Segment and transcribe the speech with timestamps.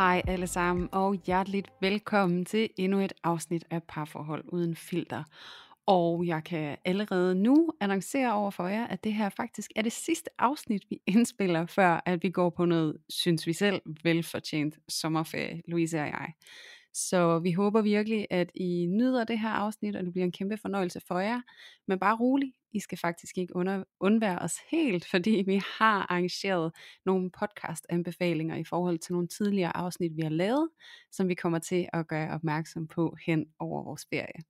[0.00, 5.24] Hej alle sammen, og hjerteligt velkommen til endnu et afsnit af Parforhold Uden Filter.
[5.86, 9.92] Og jeg kan allerede nu annoncere over for jer, at det her faktisk er det
[9.92, 15.62] sidste afsnit, vi indspiller, før at vi går på noget, synes vi selv, velfortjent sommerferie,
[15.68, 16.32] Louise og jeg.
[16.94, 20.56] Så vi håber virkelig, at I nyder det her afsnit, og det bliver en kæmpe
[20.56, 21.40] fornøjelse for jer.
[21.88, 26.72] Men bare rolig, i skal faktisk ikke under, undvære os helt, fordi vi har arrangeret
[27.06, 30.68] nogle podcast-anbefalinger i forhold til nogle tidligere afsnit, vi har lavet,
[31.10, 34.42] som vi kommer til at gøre opmærksom på hen over vores ferie.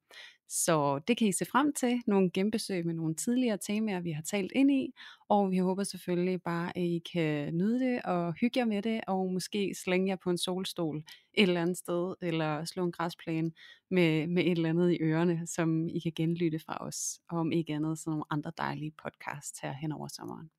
[0.53, 4.23] Så det kan I se frem til, nogle genbesøg med nogle tidligere temaer, vi har
[4.23, 4.95] talt ind i,
[5.29, 9.01] og vi håber selvfølgelig bare, at I kan nyde det og hygge jer med det,
[9.07, 13.53] og måske slænge jer på en solstol et eller andet sted, eller slå en græsplæne
[13.91, 17.53] med, med et eller andet i ørerne, som I kan genlytte fra os, og om
[17.53, 20.51] ikke andet sådan nogle andre dejlige podcasts her hen over sommeren.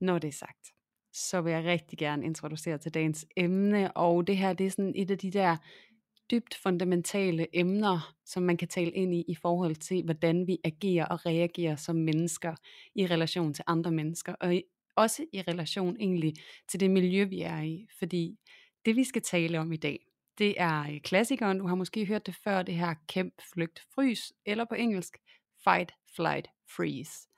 [0.00, 0.72] Når det er sagt,
[1.12, 4.92] så vil jeg rigtig gerne introducere til dagens emne, og det her det er sådan
[4.96, 5.56] et af de der
[6.30, 11.06] dybt fundamentale emner, som man kan tale ind i i forhold til, hvordan vi agerer
[11.06, 12.54] og reagerer som mennesker
[12.94, 14.62] i relation til andre mennesker, og i,
[14.96, 16.34] også i relation egentlig
[16.68, 17.86] til det miljø, vi er i.
[17.98, 18.38] Fordi
[18.84, 20.06] det, vi skal tale om i dag,
[20.38, 24.32] det er øh, klassikeren, du har måske hørt det før, det her kæmp, flygt, frys,
[24.46, 25.16] eller på engelsk,
[25.64, 27.28] fight, flight, freeze.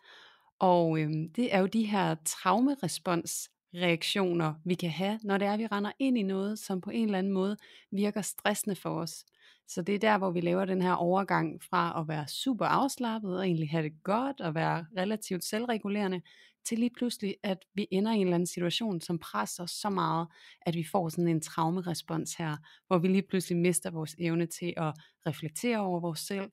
[0.59, 5.53] Og øhm, det er jo de her traumerespons reaktioner, vi kan have, når det er,
[5.53, 7.57] at vi render ind i noget, som på en eller anden måde
[7.91, 9.25] virker stressende for os.
[9.69, 13.39] Så det er der, hvor vi laver den her overgang fra at være super afslappet
[13.39, 16.21] og egentlig have det godt og være relativt selvregulerende,
[16.65, 19.91] til lige pludselig, at vi ender i en eller anden situation, som presser os så
[19.91, 20.29] meget,
[20.63, 22.57] at vi får sådan en traumerespons her,
[22.87, 24.95] hvor vi lige pludselig mister vores evne til at
[25.27, 26.51] reflektere over vores selv,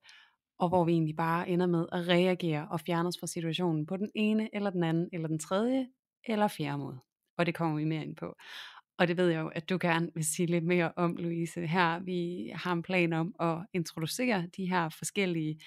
[0.60, 3.98] og hvor vi egentlig bare ender med at reagere og fjerne os fra situationen på
[3.98, 5.88] den ene, eller den anden, eller den tredje,
[6.26, 7.00] eller fjerde måde.
[7.38, 8.36] Og det kommer vi mere ind på.
[8.98, 11.68] Og det ved jeg jo, at du gerne vil sige lidt mere om, Louise.
[11.68, 15.60] Her vi har en plan om at introducere de her forskellige,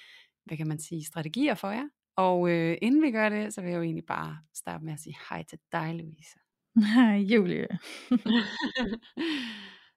[0.45, 1.87] hvad kan man sige, strategier for jer.
[2.15, 4.99] Og øh, inden vi gør det, så vil jeg jo egentlig bare starte med at
[4.99, 6.39] sige hej til dig, Louise.
[6.95, 7.61] Hej Julie.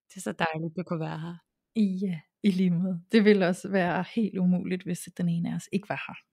[0.08, 1.34] det er så dejligt, du kunne være her.
[1.76, 3.02] Ja, i lige måde.
[3.12, 6.31] Det ville også være helt umuligt, hvis den ene af os ikke var her.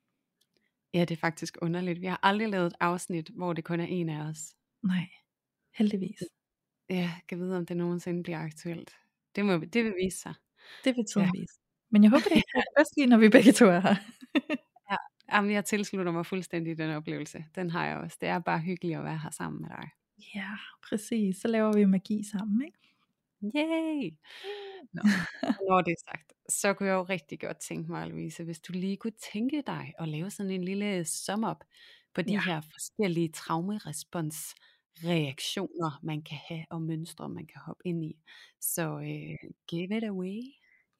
[0.94, 2.02] Ja, det er faktisk underligt.
[2.02, 4.56] Vi har aldrig lavet et afsnit, hvor det kun er en af os.
[4.84, 5.10] Nej,
[5.78, 6.20] heldigvis.
[6.90, 8.92] Ja, kan vide, om det nogensinde bliver aktuelt.
[9.36, 10.34] Det, må, det vil vise sig.
[10.84, 11.40] Det vil tiden ja.
[11.42, 11.54] vise.
[11.90, 13.96] Men jeg håber, det er først lige, når vi begge to er her.
[14.92, 14.98] ja,
[15.34, 17.46] jamen, jeg tilslutter mig fuldstændig den oplevelse.
[17.56, 18.18] Den har jeg også.
[18.22, 19.90] Det er bare hyggeligt at være her sammen med dig.
[20.36, 20.50] Ja,
[20.90, 21.38] præcis.
[21.38, 22.78] Så laver vi magi sammen, ikke?
[23.44, 24.12] Yay!
[24.94, 25.02] Nå,
[25.70, 28.74] når det er sagt, så kunne jeg jo rigtig godt tænke mig, Louise, hvis du
[28.74, 31.64] lige kunne tænke dig at lave sådan en lille sum up
[32.14, 32.42] på de ja.
[32.42, 34.56] her forskellige traumerespons
[35.04, 38.16] reaktioner, man kan have, og mønstre, man kan hoppe ind i.
[38.62, 40.42] Så øh, give it away.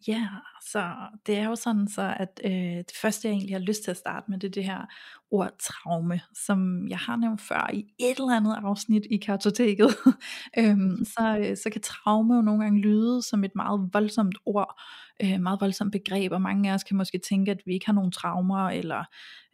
[0.08, 0.28] Ja,
[0.72, 0.94] så
[1.26, 3.98] det er jo sådan så, at øh, det første jeg egentlig har lyst til at
[3.98, 4.86] starte med, det er det her
[5.32, 9.90] ord traume, som jeg har nævnt før i et eller andet afsnit i kartoteket.
[10.60, 14.82] øhm, så, øh, så kan traume jo nogle gange lyde som et meget voldsomt ord,
[15.24, 17.94] øh, meget voldsomt begreb, og mange af os kan måske tænke, at vi ikke har
[17.94, 19.04] nogen traumer, eller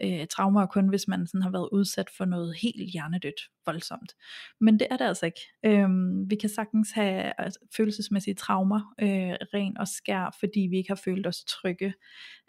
[0.01, 4.15] øh, traumer er kun, hvis man sådan har været udsat for noget helt hjernedødt voldsomt.
[4.61, 5.41] Men det er det altså ikke.
[5.65, 10.89] Øhm, vi kan sagtens have altså, følelsesmæssige traumer, øh, ren og skær, fordi vi ikke
[10.89, 11.94] har følt os trygge.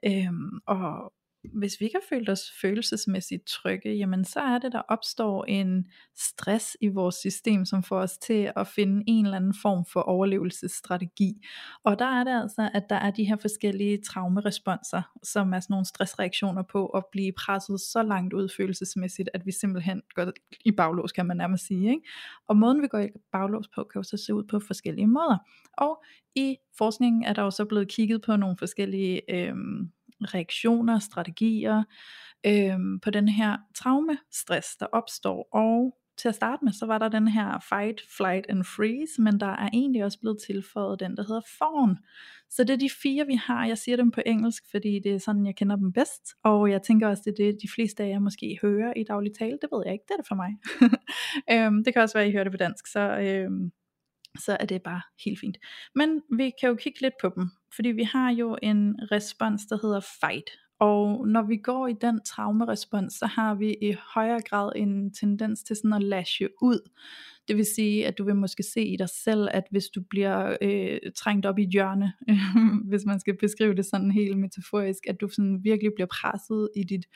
[0.05, 1.13] Øhm, og
[1.53, 5.87] hvis vi ikke har følt os følelsesmæssigt trygge, jamen så er det, der opstår en
[6.17, 10.01] stress i vores system, som får os til at finde en eller anden form for
[10.01, 11.47] overlevelsesstrategi.
[11.85, 15.73] Og der er det altså, at der er de her forskellige traumeresponser, som er sådan
[15.75, 20.33] nogle stressreaktioner på at blive presset så langt ud følelsesmæssigt, at vi simpelthen går
[20.65, 21.91] i baglås, kan man nærmest sige.
[21.91, 22.03] Ikke?
[22.49, 25.39] Og måden vi går i baglås på, kan jo så se ud på forskellige måder.
[25.79, 26.03] Og
[26.35, 29.91] i forskningen er der jo så blevet kigget på nogle forskellige øhm,
[30.21, 31.85] reaktioner, strategier
[32.47, 35.49] øhm, på den her traumestress, der opstår.
[35.53, 39.41] Og til at starte med, så var der den her fight, flight and freeze, men
[39.41, 41.99] der er egentlig også blevet tilføjet den, der hedder fawn.
[42.51, 43.67] Så det er de fire, vi har.
[43.67, 46.23] Jeg siger dem på engelsk, fordi det er sådan, jeg kender dem bedst.
[46.45, 49.33] Og jeg tænker også, det er det, de fleste af jer måske hører i daglig
[49.39, 49.59] tale.
[49.63, 50.51] Det ved jeg ikke, det er det for mig.
[51.55, 53.73] øhm, det kan også være, at I hører det på dansk, så, øhm,
[54.37, 55.57] så er det bare helt fint.
[55.95, 59.79] Men vi kan jo kigge lidt på dem, fordi vi har jo en respons, der
[59.83, 60.51] hedder fight.
[60.81, 65.63] Og når vi går i den traumerespons, så har vi i højere grad en tendens
[65.63, 66.91] til sådan at lashe ud.
[67.49, 70.57] Det vil sige, at du vil måske se i dig selv, at hvis du bliver
[70.63, 72.13] øh, trængt op i et hjørne,
[72.91, 76.83] hvis man skal beskrive det sådan helt metaforisk, at du sådan virkelig bliver presset i
[76.83, 77.07] dit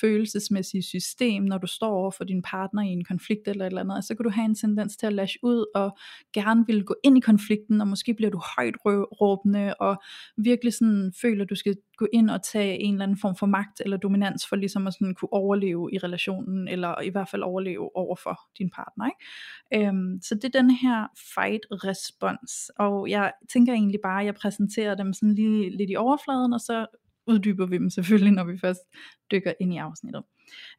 [0.00, 3.80] følelsesmæssige system, når du står over for din partner i en konflikt eller et eller
[3.80, 5.96] andet, så kan du have en tendens til at lash ud og
[6.32, 8.74] gerne vil gå ind i konflikten, og måske bliver du højt
[9.20, 10.02] råbende, og
[10.36, 13.46] virkelig sådan føler, at du skal gå ind og tage en eller anden form for
[13.46, 17.42] magt eller dominans, for ligesom at sådan kunne overleve i relationen, eller i hvert fald
[17.42, 19.04] overleve over for din partner.
[19.06, 19.88] Ikke?
[19.88, 24.94] Øhm, så det er den her fight-respons, og jeg tænker egentlig bare, at jeg præsenterer
[24.94, 26.86] dem sådan lige lidt i overfladen, og så
[27.26, 28.80] uddyber vi dem selvfølgelig, når vi først
[29.30, 30.22] dykker ind i afsnittet.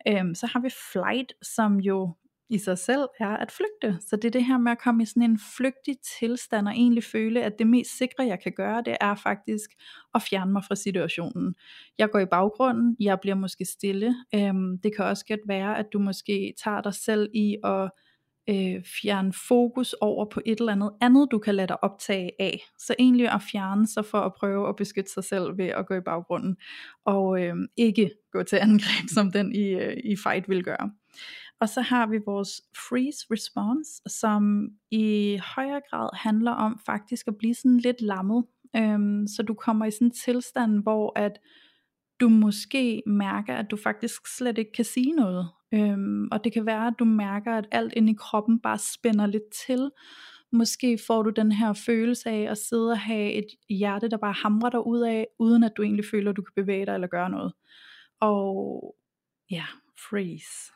[0.08, 2.16] Øhm, så har vi flight, som jo
[2.50, 4.00] i sig selv er at flygte.
[4.08, 7.04] Så det er det her med at komme i sådan en flygtig tilstand og egentlig
[7.04, 9.70] føle, at det mest sikre jeg kan gøre, det er faktisk
[10.16, 11.56] at fjerne mig fra situationen.
[11.98, 14.16] Jeg går i baggrunden, jeg bliver måske stille.
[14.36, 17.90] Øhm, det kan også godt være, at du måske tager dig selv i at
[18.50, 22.62] øh, fjerne fokus over på et eller andet andet, du kan lade dig optage af.
[22.78, 25.94] Så egentlig at fjerne sig for at prøve at beskytte sig selv ved at gå
[25.94, 26.58] i baggrunden,
[27.06, 30.92] og øh, ikke gå til angreb, som den i, øh, i fight vil gøre.
[31.62, 37.38] Og så har vi vores freeze response, som i højere grad handler om faktisk at
[37.38, 38.46] blive sådan lidt lammet.
[38.76, 41.40] Øhm, så du kommer i sådan en tilstand, hvor at
[42.20, 45.50] du måske mærker, at du faktisk slet ikke kan sige noget.
[45.74, 49.26] Øhm, og det kan være, at du mærker, at alt inde i kroppen bare spænder
[49.26, 49.92] lidt til.
[50.52, 54.34] Måske får du den her følelse af at sidde og have et hjerte, der bare
[54.34, 57.08] hamrer dig ud af, uden at du egentlig føler, at du kan bevæge dig eller
[57.08, 57.54] gøre noget.
[58.20, 58.96] Og
[59.52, 59.66] ja,
[60.10, 60.72] freeze.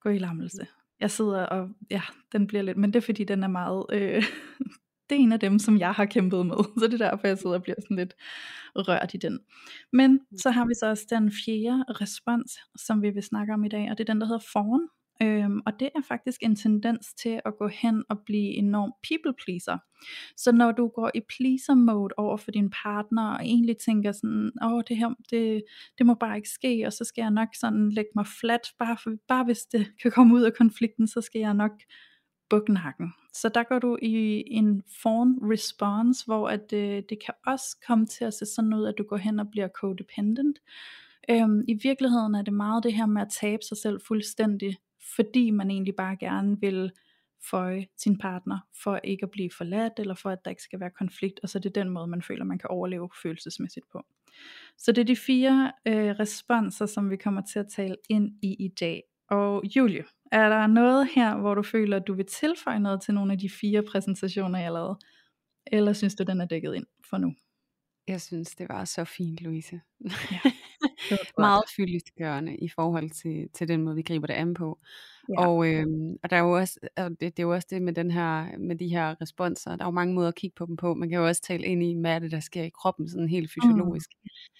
[0.00, 0.66] Gå i lammelse.
[1.00, 2.02] Jeg sidder og, ja,
[2.32, 4.24] den bliver lidt, men det er fordi, den er meget, øh,
[5.10, 7.38] det er en af dem, som jeg har kæmpet med, så det er derfor, jeg
[7.38, 8.14] sidder og bliver sådan lidt
[8.76, 9.38] rørt i den.
[9.92, 13.68] Men så har vi så også den fjerde respons, som vi vil snakke om i
[13.68, 14.88] dag, og det er den, der hedder fawn.
[15.22, 19.34] Øhm, og det er faktisk en tendens til at gå hen og blive enorm people
[19.44, 19.78] pleaser.
[20.36, 24.50] Så når du går i pleaser mode over for din partner, og egentlig tænker sådan,
[24.62, 25.62] åh oh, det her, det,
[25.98, 28.96] det må bare ikke ske, og så skal jeg nok sådan lægge mig flat, bare,
[29.02, 31.72] for, bare hvis det kan komme ud af konflikten, så skal jeg nok
[32.50, 33.12] bukkenhakken.
[33.32, 38.06] Så der går du i en fawn response, hvor at, øh, det kan også komme
[38.06, 40.58] til at se sådan ud, at du går hen og bliver codependent.
[41.30, 44.76] Øhm, I virkeligheden er det meget det her med at tabe sig selv fuldstændig,
[45.16, 46.92] fordi man egentlig bare gerne vil
[47.50, 50.90] føje sin partner, for ikke at blive forladt, eller for at der ikke skal være
[50.90, 54.02] konflikt, og så er det den måde, man føler, man kan overleve følelsesmæssigt på.
[54.78, 58.54] Så det er de fire øh, responser, som vi kommer til at tale ind i
[58.54, 59.02] i dag.
[59.30, 63.14] Og Julie, er der noget her, hvor du føler, at du vil tilføje noget til
[63.14, 64.98] nogle af de fire præsentationer, jeg lavede?
[65.66, 67.34] Eller synes du, den er dækket ind for nu?
[68.08, 69.80] Jeg synes, det var så fint, Louise.
[70.04, 70.40] Ja,
[71.38, 74.78] Meget fyldestgørende i forhold til, til den måde, vi griber det an på.
[75.28, 75.46] Ja.
[75.46, 77.92] Og, øhm, og der er jo også, og det, det er jo også det med,
[77.92, 79.76] den her, med de her responser.
[79.76, 80.94] Der er jo mange måder at kigge på dem på.
[80.94, 83.28] Man kan jo også tale ind i, hvad er det, der sker i kroppen, sådan
[83.28, 84.10] helt fysiologisk.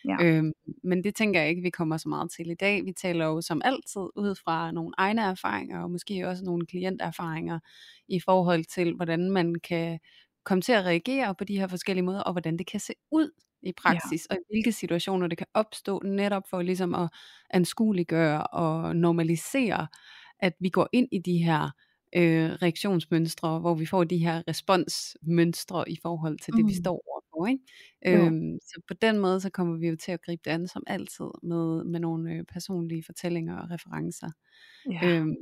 [0.05, 0.11] Mm.
[0.11, 0.25] Ja.
[0.25, 0.53] Øhm,
[0.85, 2.85] men det tænker jeg ikke, vi kommer så meget til i dag.
[2.85, 7.59] Vi taler jo som altid ud fra nogle egne erfaringer, og måske også nogle klienterfaringer,
[8.09, 9.99] i forhold til, hvordan man kan
[10.45, 13.31] komme til at reagere på de her forskellige måder, og hvordan det kan se ud
[13.63, 14.35] i praksis, ja.
[14.35, 17.09] og i hvilke situationer det kan opstå, netop for ligesom at
[17.51, 19.87] anskueliggøre og normalisere,
[20.39, 21.71] at vi går ind i de her
[22.17, 26.69] øh, reaktionsmønstre, hvor vi får de her responsmønstre i forhold til det, mm.
[26.69, 27.47] vi står overfor.
[27.47, 27.65] Ikke?
[28.07, 30.83] Øhm, så på den måde, så kommer vi jo til at gribe det an som
[30.87, 34.31] altid, med, med nogle øh, personlige fortællinger og referencer.
[34.91, 35.09] Ja.
[35.09, 35.37] Øhm,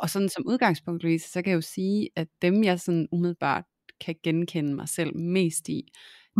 [0.00, 3.64] og sådan som udgangspunkt, Louise, så kan jeg jo sige, at dem jeg sådan umiddelbart
[4.00, 5.88] kan genkende mig selv mest i,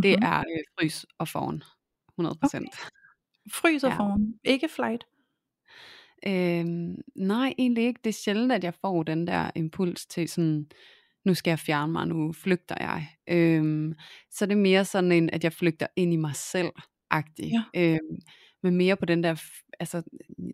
[0.03, 0.27] det Mhm.
[0.27, 1.63] er øh, frys og foran.
[2.19, 2.63] 100%.
[2.69, 2.91] Okay.
[3.53, 3.97] Frys og Ja.
[3.99, 4.35] foran.
[4.45, 5.05] Ikke flight.
[6.27, 8.01] Øhm, nej, egentlig ikke.
[8.05, 10.67] Det er sjældent, at jeg får den der impuls til sådan,
[11.25, 13.09] nu skal jeg fjerne mig, nu flygter jeg.
[13.29, 13.95] Øhm,
[14.31, 17.53] så det er mere sådan en, at jeg flygter ind i mig selv-agtig.
[17.75, 17.93] Ja.
[17.95, 18.19] Øhm,
[18.63, 19.43] men mere på den der,
[19.81, 20.03] altså,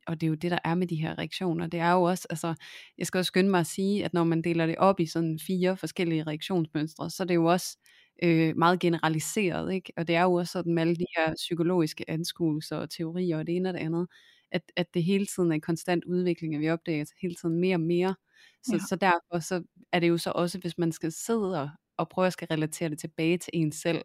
[0.07, 1.67] og det er jo det, der er med de her reaktioner.
[1.67, 2.55] Det er jo også, altså,
[2.99, 5.39] jeg skal også skynde mig at sige, at når man deler det op i sådan
[5.47, 7.79] fire forskellige reaktionsmønstre, så er det jo også
[8.23, 9.93] øh, meget generaliseret, ikke?
[9.97, 13.47] Og det er jo også sådan med alle de her psykologiske anskuelser og teorier og
[13.47, 14.09] det ene og det andet,
[14.53, 17.77] at, at det hele tiden er en konstant udvikling, at vi opdager hele tiden mere
[17.77, 18.15] og mere.
[18.63, 18.83] Så, Ja.
[18.89, 22.27] så derfor så er det jo så også, hvis man skal sidde og, og prøve
[22.27, 24.03] at skal relatere det tilbage til en selv,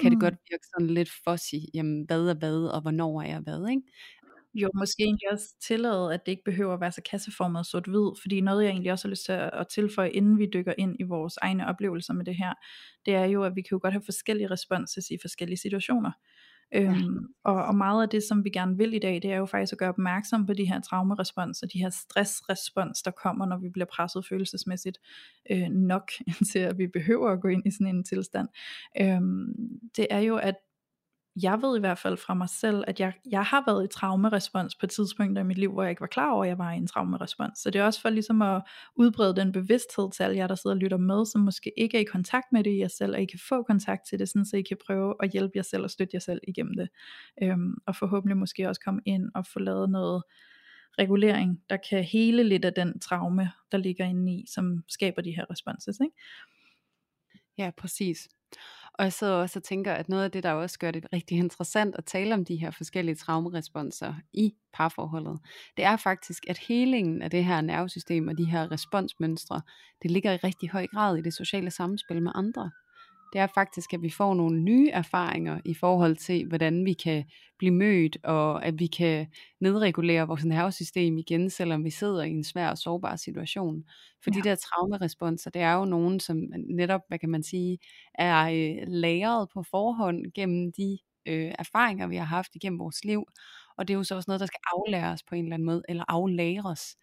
[0.00, 0.20] kan det Mm.
[0.20, 3.82] godt virke sådan lidt fuzzy, jamen hvad er hvad, og hvornår er jeg hvad, ikke?
[4.54, 8.40] Jo, måske egentlig også tillade, at det ikke behøver at være så kasseformet sort-hvid, fordi
[8.40, 11.02] noget jeg egentlig også har lyst til at at tilføje, inden vi dykker ind i
[11.02, 12.54] vores egne oplevelser med det her,
[13.06, 16.10] det er jo, at vi kan jo godt have forskellige responses i forskellige situationer.
[16.74, 19.46] Øhm, og, og meget af det, som vi gerne vil i dag, det er jo
[19.46, 23.58] faktisk at gøre opmærksom på de her traumerespons og de her stressrespons, der kommer, når
[23.58, 24.98] vi bliver presset følelsesmæssigt
[25.50, 26.10] øh, nok
[26.52, 28.48] til, at vi behøver at gå ind i sådan en tilstand.
[29.00, 29.54] Øhm,
[29.96, 30.54] det er jo, at
[31.36, 34.74] jeg ved i hvert fald fra mig selv, at jeg, jeg har været i traumerespons
[34.74, 36.76] på tidspunkter i mit liv, hvor jeg ikke var klar over, at jeg var i
[36.76, 37.58] en traumerespons.
[37.58, 38.62] Så det er også for ligesom at
[38.96, 42.00] udbrede den bevidsthed til alle jer, der sidder og lytter med, som måske ikke er
[42.00, 44.46] i kontakt med det i jer selv, og I kan få kontakt til det, sådan,
[44.46, 46.88] så I kan prøve at hjælpe jer selv og støtte jer selv igennem det.
[47.42, 50.22] Øhm, og forhåbentlig måske også komme ind og få lavet noget
[50.98, 55.36] regulering, der kan hele lidt af den traume, der ligger inde i, som skaber de
[55.36, 56.00] her responses.
[56.00, 56.16] Ikke?
[57.58, 58.28] Ja, præcis.
[58.94, 61.38] Og jeg sidder også og tænker, at noget af det, der også gør det rigtig
[61.38, 65.40] interessant at tale om de her forskellige traumeresponser i parforholdet,
[65.76, 69.62] det er faktisk, at helingen af det her nervesystem og de her responsmønstre,
[70.02, 72.70] det ligger i rigtig høj grad i det sociale samspil med andre.
[73.32, 77.24] Det er faktisk, at vi får nogle nye erfaringer i forhold til, hvordan vi kan
[77.58, 79.26] blive mødt, og at vi kan
[79.60, 83.84] nedregulere vores nervesystem igen, selvom vi sidder i en svær og sårbar situation.
[84.24, 84.40] For ja.
[84.40, 86.36] de der traumeresponser, det er jo nogen, som
[86.70, 87.78] netop, hvad kan man sige,
[88.14, 93.24] er øh, lagret på forhånd gennem de øh, erfaringer, vi har haft igennem vores liv.
[93.76, 95.82] Og det er jo så også noget, der skal aflæres på en eller anden måde,
[95.88, 96.96] eller aflagres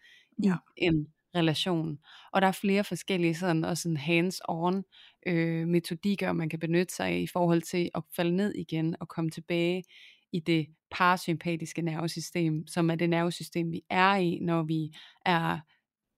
[0.44, 0.54] ja.
[0.76, 1.98] i en relation.
[2.32, 4.82] Og der er flere forskellige sådan, og sådan hands-on
[5.26, 9.08] øh, metodikker, man kan benytte sig af i forhold til at falde ned igen og
[9.08, 9.84] komme tilbage
[10.32, 14.92] i det parasympatiske nervesystem, som er det nervesystem, vi er i, når vi
[15.26, 15.58] er,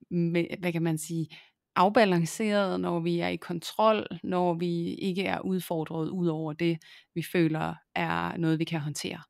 [0.09, 1.27] med, hvad kan man sige,
[1.75, 6.77] afbalanceret, når vi er i kontrol, når vi ikke er udfordret ud over det,
[7.15, 9.21] vi føler er noget, vi kan håndtere.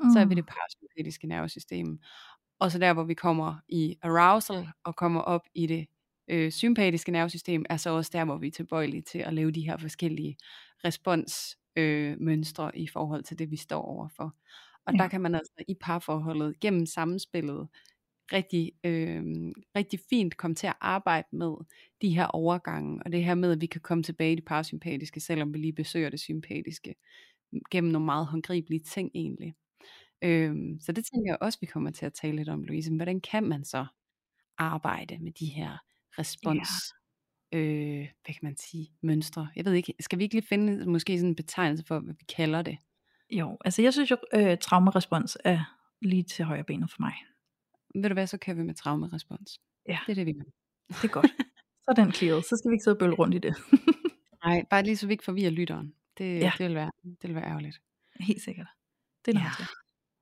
[0.00, 0.10] Mm.
[0.10, 1.98] Så er vi det parasympatiske nervesystem.
[2.58, 5.86] Og så der, hvor vi kommer i arousal og kommer op i det
[6.28, 9.60] øh, sympatiske nervesystem, er så også der, hvor vi er tilbøjelige til at lave de
[9.60, 10.36] her forskellige
[10.84, 14.34] responsmønstre øh, i forhold til det, vi står overfor.
[14.86, 14.98] Og ja.
[15.02, 17.68] der kan man altså i parforholdet gennem samspillet
[18.32, 19.22] rigtig, øh,
[19.76, 21.54] rigtig fint komme til at arbejde med
[22.02, 25.20] de her overgange, og det her med, at vi kan komme tilbage i det parasympatiske,
[25.20, 26.94] selvom vi lige besøger det sympatiske,
[27.70, 29.54] gennem nogle meget håndgribelige ting egentlig.
[30.22, 32.96] Øhm, så det tænker jeg også, vi kommer til at tale lidt om, Louise.
[32.96, 33.86] Hvordan kan man så
[34.58, 35.78] arbejde med de her
[36.18, 36.68] respons,
[37.52, 37.58] ja.
[37.58, 39.48] øh, hvad kan man sige, mønstre?
[39.56, 42.24] Jeg ved ikke, skal vi ikke lige finde måske sådan en betegnelse for, hvad vi
[42.36, 42.78] kalder det?
[43.30, 47.14] Jo, altså jeg synes jo, øh, traumerespons er lige til højre benet for mig.
[47.94, 49.60] Ved du hvad, så kan vi med traumerespons.
[49.88, 49.98] Ja.
[50.06, 50.50] Det er det, vi gør.
[50.88, 51.30] Det er godt.
[51.84, 52.44] Så er den clearet.
[52.44, 53.54] Så skal vi ikke sidde og bølle rundt i det.
[54.44, 55.94] Nej, bare lige så vi ikke forvirrer lytteren.
[56.18, 56.52] Det, ja.
[56.58, 57.80] det, vil være, det vil være ærgerligt.
[58.20, 58.66] Helt sikkert.
[59.24, 59.64] Det er noget ja.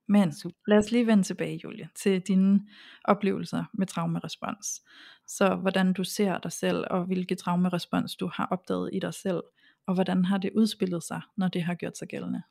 [0.07, 0.55] Men Super.
[0.67, 2.67] lad os lige vende tilbage, Julie, til dine
[3.03, 4.81] oplevelser med traumerespons.
[5.27, 9.41] Så hvordan du ser dig selv, og hvilke traumerespons du har opdaget i dig selv,
[9.87, 12.41] og hvordan har det udspillet sig, når det har gjort sig gældende?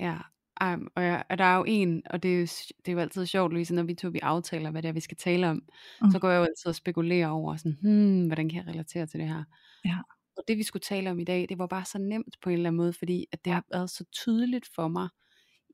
[0.00, 0.18] Ja,
[0.64, 2.98] um, og, ja, og der er jo en, og det er jo, det er jo
[2.98, 5.62] altid sjovt, Louise, når vi to vi aftaler, hvad det er, vi skal tale om,
[6.02, 6.10] mm.
[6.10, 9.20] så går jeg jo altid og spekulerer over, sådan, hmm, hvordan kan jeg relatere til
[9.20, 9.44] det her?
[9.84, 9.98] Ja.
[10.36, 12.54] Og det vi skulle tale om i dag, det var bare så nemt på en
[12.54, 15.08] eller anden måde, fordi at det har været så tydeligt for mig,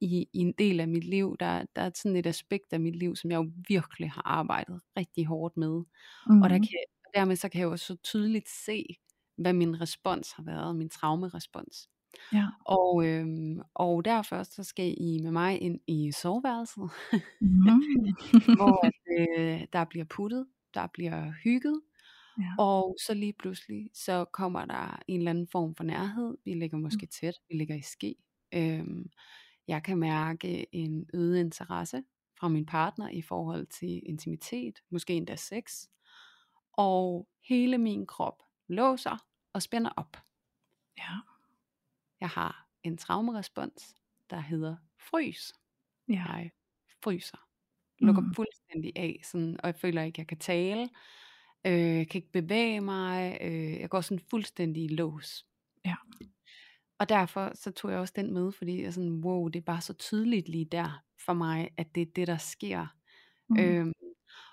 [0.00, 1.36] i, i en del af mit liv.
[1.40, 4.80] Der, der er sådan et aspekt af mit liv, som jeg jo virkelig har arbejdet
[4.96, 5.70] rigtig hårdt med.
[5.70, 6.42] Mm-hmm.
[6.42, 6.68] Og der kan,
[7.14, 8.84] dermed så kan jeg jo så tydeligt se,
[9.36, 11.88] hvad min respons har været, min traumerespons.
[12.32, 12.46] Ja.
[12.64, 16.90] Og, øhm, og derfor så skal I med mig ind i soveværelset,
[17.40, 18.56] mm-hmm.
[18.56, 21.80] hvor at, øh, der bliver puttet, der bliver hygget,
[22.38, 22.44] ja.
[22.58, 26.36] og så lige pludselig, så kommer der en eller anden form for nærhed.
[26.44, 28.14] Vi ligger måske tæt, vi ligger i ske.
[28.54, 29.10] Øhm,
[29.68, 32.04] jeg kan mærke en øget interesse
[32.38, 35.86] fra min partner i forhold til intimitet, måske endda sex.
[36.72, 40.16] Og hele min krop låser og spænder op.
[40.98, 41.18] Ja.
[42.20, 43.94] Jeg har en traumerespons,
[44.30, 45.52] der hedder frys.
[46.08, 46.24] Ja.
[46.32, 46.50] Jeg
[47.02, 47.38] fryser.
[47.98, 48.34] Lukker mm.
[48.34, 50.88] fuldstændig af, sådan, og jeg føler ikke, jeg kan tale.
[51.66, 53.38] Øh, jeg kan ikke bevæge mig.
[53.40, 55.46] Øh, jeg går sådan fuldstændig i lås.
[55.84, 55.96] Ja.
[56.98, 59.80] Og derfor så tog jeg også den med, fordi jeg sådan, wow, det er bare
[59.80, 62.86] så tydeligt lige der for mig, at det er det, der sker.
[63.48, 63.58] Mm.
[63.60, 63.92] Øhm,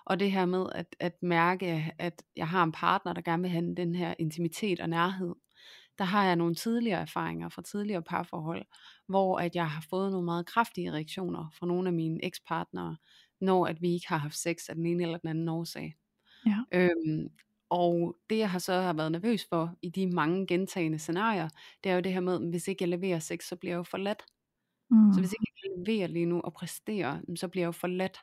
[0.06, 3.52] og det her med at, at mærke, at jeg har en partner, der gerne vil
[3.52, 5.36] have den her intimitet og nærhed,
[5.98, 8.66] der har jeg nogle tidligere erfaringer fra tidligere parforhold,
[9.08, 12.98] hvor at jeg har fået nogle meget kraftige reaktioner fra nogle af mine ekspartnere,
[13.42, 15.96] når at vi ikke har haft sex af den ene eller den anden årsag.
[16.46, 16.60] Ja.
[16.72, 17.30] Øhm,
[17.76, 21.50] og det jeg har så har været nervøs for i de mange gentagende scenarier,
[21.84, 23.84] det er jo det her med, hvis ikke jeg leverer sex, så bliver jeg jo
[23.84, 24.26] forladt.
[24.90, 25.14] Mm.
[25.14, 28.20] Så hvis ikke jeg kan levere lige nu og præstere, så bliver jeg jo forladt.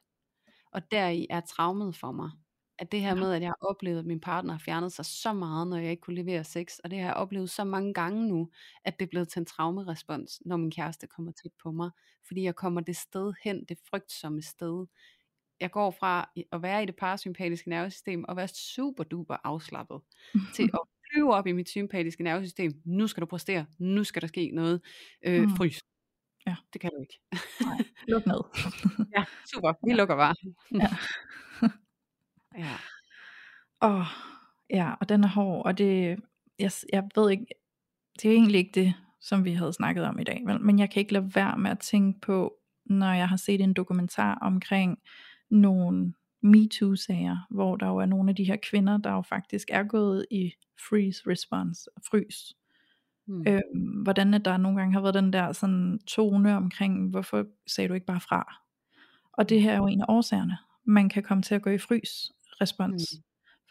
[0.73, 2.31] Og deri er traumet for mig.
[2.79, 5.33] At det her med, at jeg har oplevet, at min partner har fjernet sig så
[5.33, 8.29] meget, når jeg ikke kunne levere sex, og det har jeg oplevet så mange gange
[8.29, 8.51] nu,
[8.85, 11.91] at det er blevet til en traumerespons, når min kæreste kommer tæt på mig.
[12.27, 14.87] Fordi jeg kommer det sted hen, det frygtsomme sted.
[15.63, 20.01] Jeg går fra at være i det parasympatiske nervesystem og være super duper afslappet,
[20.57, 20.81] til at
[21.13, 22.73] flyve op i mit sympatiske nervesystem.
[22.85, 24.81] Nu skal du præstere, nu skal der ske noget.
[25.27, 25.57] Øh, Mm.
[25.57, 25.81] frys.
[26.47, 26.57] Ja.
[26.73, 27.21] Det kan du ikke.
[27.61, 27.79] Nej,
[28.09, 28.41] luk ned.
[29.17, 29.73] Ja, super.
[29.87, 29.97] Vi Ja.
[29.97, 30.35] lukker bare.
[30.83, 30.89] Ja.
[32.59, 32.77] ja.
[33.83, 34.07] Åh,
[34.71, 36.17] ja, og den er hård, og det,
[36.59, 37.47] jeg, jeg ved ikke,
[38.23, 41.01] det er egentlig ikke det, som vi havde snakket om i dag, men jeg kan
[41.01, 42.55] ikke lade være med at tænke på,
[42.87, 44.99] når jeg har set en dokumentar omkring
[45.53, 49.83] nogle MeToo-sager, hvor der jo er nogle af de her kvinder, der jo faktisk er
[49.83, 50.53] gået i
[50.89, 52.55] freeze response, frys.
[53.27, 53.45] Mm.
[53.49, 57.89] Øhm, hvordan at der nogle gange har været den der sådan tone omkring, hvorfor sagde
[57.89, 58.55] du ikke bare fra?
[59.33, 60.59] Og det her er jo en af årsagerne.
[60.85, 63.23] Man kan komme til at gå i frys respons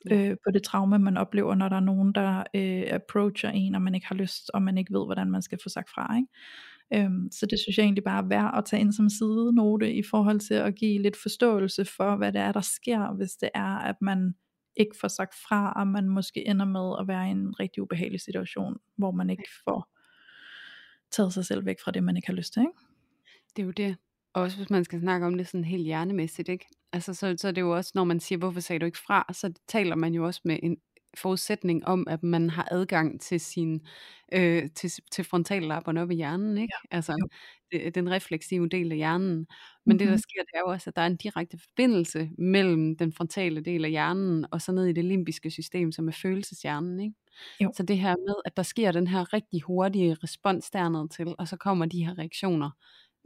[0.06, 0.12] Mm.
[0.12, 3.82] Øh, på det traume, man oplever, når der er nogen, der øh, approacher en, og
[3.82, 6.16] man ikke har lyst, og man ikke ved, hvordan man skal få sagt fra.
[6.16, 6.28] Ikke?
[6.94, 10.04] Øhm, så det synes jeg egentlig bare er værd at tage ind som sidenote i
[10.04, 13.78] forhold til at give lidt forståelse for, hvad det er, der sker, hvis det er,
[13.78, 14.34] at man
[14.78, 18.22] ikke får sagt fra, og man måske ender med at være i en rigtig ubehagelig
[18.22, 19.88] situation, hvor man ikke får
[21.12, 22.62] taget sig selv væk fra det, man ikke har lyst til.
[22.62, 22.74] Ikke?
[23.56, 23.96] Det er jo det.
[24.34, 26.66] Og også hvis man skal snakke om det sådan helt hjernemæssigt, ikke?
[26.94, 29.26] Altså, så, så er det jo også, når man siger, hvorfor sagde du ikke fra,
[29.34, 30.78] så taler man jo også med en
[31.18, 33.82] forudsætning om, at man har adgang til sin
[34.34, 36.74] øh, til, til frontallapperne op i hjernen, ikke?
[36.91, 36.96] Ja.
[36.98, 37.27] Altså,
[37.72, 39.48] det, den refleksive del af hjernen.
[39.86, 40.18] Men det, der Mhm.
[40.18, 43.86] sker, det er jo også, at der er en direkte forbindelse mellem den frontale del
[43.86, 47.15] af hjernen, og så ned i det limbiske system, som er følelseshjernen, ikke?
[47.60, 47.74] Jo.
[47.74, 51.48] Så det her med, at der sker den her rigtig hurtige respons dernede til, og
[51.48, 52.70] så kommer de her reaktioner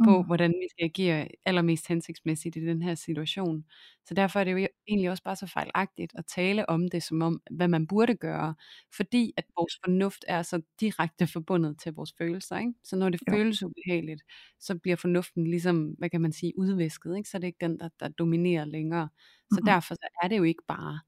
[0.04, 0.26] på, Mm.
[0.26, 3.66] hvordan vi skal agere allermest hensigtsmæssigt i den her situation.
[4.06, 7.22] Så derfor er det jo egentlig også bare så fejlagtigt at tale om det, som
[7.22, 8.56] om, hvad man burde gøre,
[8.98, 12.58] fordi at vores fornuft er så direkte forbundet til vores følelser.
[12.58, 12.74] Ikke?
[12.84, 13.34] Så når det Jo.
[13.34, 14.22] føles ubehageligt,
[14.60, 17.18] så bliver fornuften ligesom, hvad kan man sige, udvisket.
[17.18, 17.30] Ikke?
[17.30, 19.10] Så er det ikke den, der, der dominerer længere.
[19.54, 19.66] Så Mhm.
[19.66, 21.00] derfor så er det jo ikke bare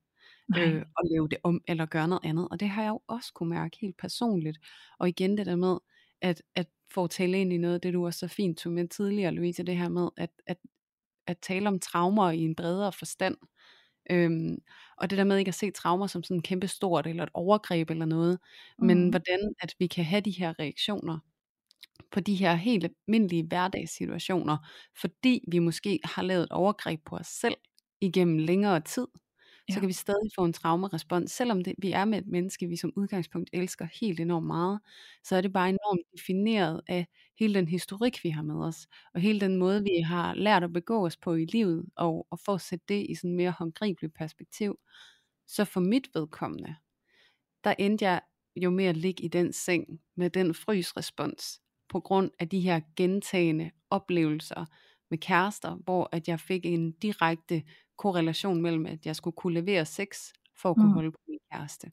[0.49, 0.63] Nej.
[0.63, 2.47] øh, at lave det om, eller gøre noget andet.
[2.51, 4.57] Og det har jeg jo også kunne mærke helt personligt.
[4.99, 5.77] Og igen det der med,
[6.21, 8.87] at, at få tale ind i noget af det, du også så fint tog med
[8.87, 10.57] tidligere, Louise, det her med, at, at,
[11.27, 13.37] at tale om traumer i en bredere forstand.
[14.11, 14.57] Øhm,
[14.97, 17.89] og det der med ikke at se traumer som sådan kæmpe stort, eller et overgreb
[17.89, 18.39] eller noget,
[18.81, 19.09] men Mm.
[19.09, 21.19] hvordan at vi kan have de her reaktioner
[22.11, 24.57] på de her helt almindelige hverdagssituationer,
[25.01, 27.55] fordi vi måske har lavet et overgreb på os selv
[28.01, 29.07] igennem længere tid,
[29.71, 29.79] så Ja.
[29.79, 32.93] kan vi stadig få en traumerespons, selvom det, vi er med et menneske, vi som
[32.95, 34.79] udgangspunkt elsker helt enormt meget,
[35.23, 37.07] så er det bare enormt defineret af
[37.39, 40.73] hele den historik, vi har med os, og hele den måde, vi har lært at
[40.73, 44.13] begå os på i livet, og, og for at sætte det i sådan mere håndgribeligt
[44.15, 44.79] perspektiv.
[45.47, 46.75] Så for mit vedkommende,
[47.63, 48.21] der endte jeg
[48.55, 52.81] jo med at ligge i den seng med den frysrespons, på grund af de her
[52.95, 54.65] gentagende oplevelser
[55.09, 57.63] med kærester, hvor at jeg fik en direkte
[57.97, 60.17] korrelation mellem, at jeg skulle kunne levere sex,
[60.61, 60.93] for at kunne Mm.
[60.93, 61.91] holde på min kæreste.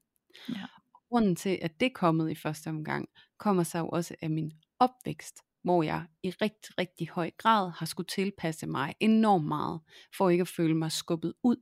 [0.48, 0.66] Ja.
[1.08, 5.36] Grunden til, at det kommet i første omgang, kommer så jo også af min opvækst,
[5.64, 9.80] hvor jeg i rigtig, rigtig høj grad har skulle tilpasse mig enormt meget,
[10.18, 11.56] for ikke at føle mig skubbet ud.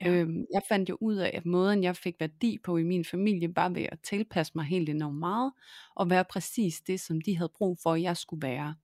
[0.00, 0.10] Ja.
[0.10, 3.52] Øhm, jeg fandt jo ud af, at måden jeg fik værdi på i min familie,
[3.54, 5.52] bare ved at tilpasse mig helt enormt meget,
[5.96, 8.74] og være præcis det, som de havde brug for, at jeg skulle være.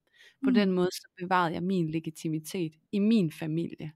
[0.43, 0.53] På Mm.
[0.53, 3.91] den måde, så bevarede jeg min legitimitet i min familie.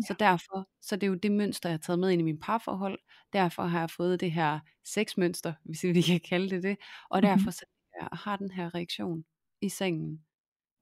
[0.00, 2.40] Så derfor, så det er jo det mønster, jeg har taget med ind i min
[2.40, 2.98] parforhold.
[3.32, 6.76] Derfor har jeg fået det her sexmønster, hvis vi kan kalde det det.
[7.10, 7.22] Og Mhm.
[7.22, 7.64] derfor så
[8.00, 9.24] jeg har den her reaktion
[9.62, 10.24] i sengen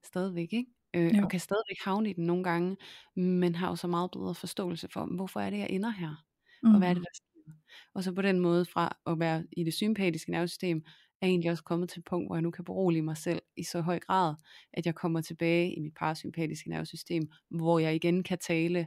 [0.05, 0.67] stadigvæk, ikke?
[0.97, 1.25] Øh, Jo.
[1.25, 2.77] og kan stadigvæk havne i den nogle gange,
[3.17, 6.25] men har jo så meget bedre forståelse for, hvorfor er det, jeg ender her?
[6.73, 7.05] Og hvad er det, Mm.
[7.05, 7.53] der sker?
[7.95, 10.85] Og så på den måde fra at være i det sympatiske nervesystem,
[11.25, 13.43] er jeg egentlig også kommet til et punkt, hvor jeg nu kan berolige mig selv
[13.57, 14.35] i så høj grad,
[14.73, 18.87] at jeg kommer tilbage i mit parasympatiske nervesystem, hvor jeg igen kan tale,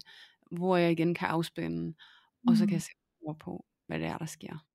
[0.52, 1.94] hvor jeg igen kan afspænde,
[2.48, 2.74] og så kan Mm.
[2.74, 4.66] jeg sætte ord på, hvad det er, der sker.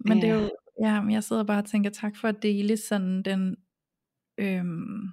[0.00, 0.40] Men det er Ja.
[0.42, 0.50] jo,
[0.82, 3.56] ja, men jeg sidder bare og tænker tak for at dele sådan den
[4.38, 5.08] øhm,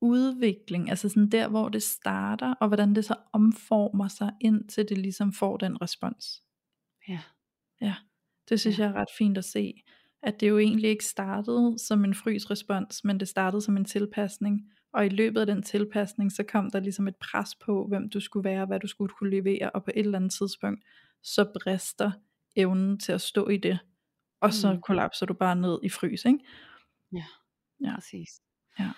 [0.00, 4.98] udvikling, altså sådan der, hvor det starter, og hvordan det så omformer sig, indtil det
[4.98, 6.42] ligesom får den respons.
[7.08, 7.20] Ja.
[7.80, 7.94] Ja,
[8.48, 8.84] det synes Ja.
[8.84, 9.82] jeg er ret fint at se.
[10.22, 14.70] At det jo egentlig ikke startede som en frysrespons, men det startede som en tilpasning.
[14.92, 18.20] Og i løbet af den tilpasning, så kom der ligesom et pres på, hvem du
[18.20, 20.84] skulle være, hvad du skulle kunne levere, og på et eller andet tidspunkt,
[21.22, 22.10] så brister
[22.56, 23.78] evnen til at stå i det,
[24.40, 24.80] og så Mm.
[24.80, 26.38] kollapser du bare ned i frys, ikke?
[27.12, 27.24] Ja,
[27.84, 27.94] Ja.
[27.94, 28.30] præcis.
[28.78, 28.90] Ja.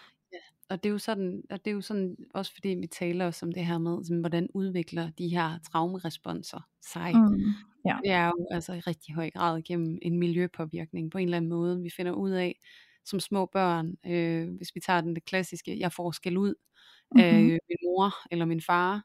[0.70, 3.46] Og det er jo sådan, og det er jo sådan også fordi vi taler også
[3.46, 6.60] om det her med, sådan, hvordan udvikler de her traumeresponser
[6.92, 7.14] sig.
[7.16, 7.38] Mm.
[7.86, 7.96] Ja.
[8.04, 11.48] Det er jo altså i rigtig høj grad gennem en miljøpåvirkning på en eller anden
[11.48, 11.80] måde.
[11.82, 12.60] Vi finder ud af
[13.04, 16.54] som små børn, øh, hvis vi tager den det klassiske, jeg får skæld ud
[17.18, 17.42] af Mhm.
[17.68, 19.04] min mor eller min far.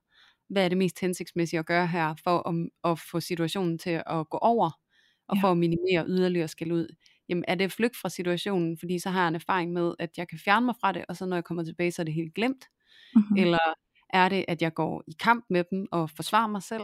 [0.49, 4.29] Hvad er det mest hensigtsmæssige at gøre her for at, at få situationen til at
[4.29, 4.71] gå over
[5.27, 5.41] og Ja.
[5.41, 6.95] for at minimere yderligere skæld ud?
[7.29, 10.09] Jamen er det at flygte fra situationen, fordi så har jeg en erfaring med, at
[10.17, 12.13] jeg kan fjerne mig fra det, og så når jeg kommer tilbage, så er det
[12.13, 12.65] helt glemt.
[13.15, 13.37] Mhm.
[13.37, 13.59] Eller
[14.13, 16.83] er det, at jeg går i kamp med dem og forsvarer mig selv?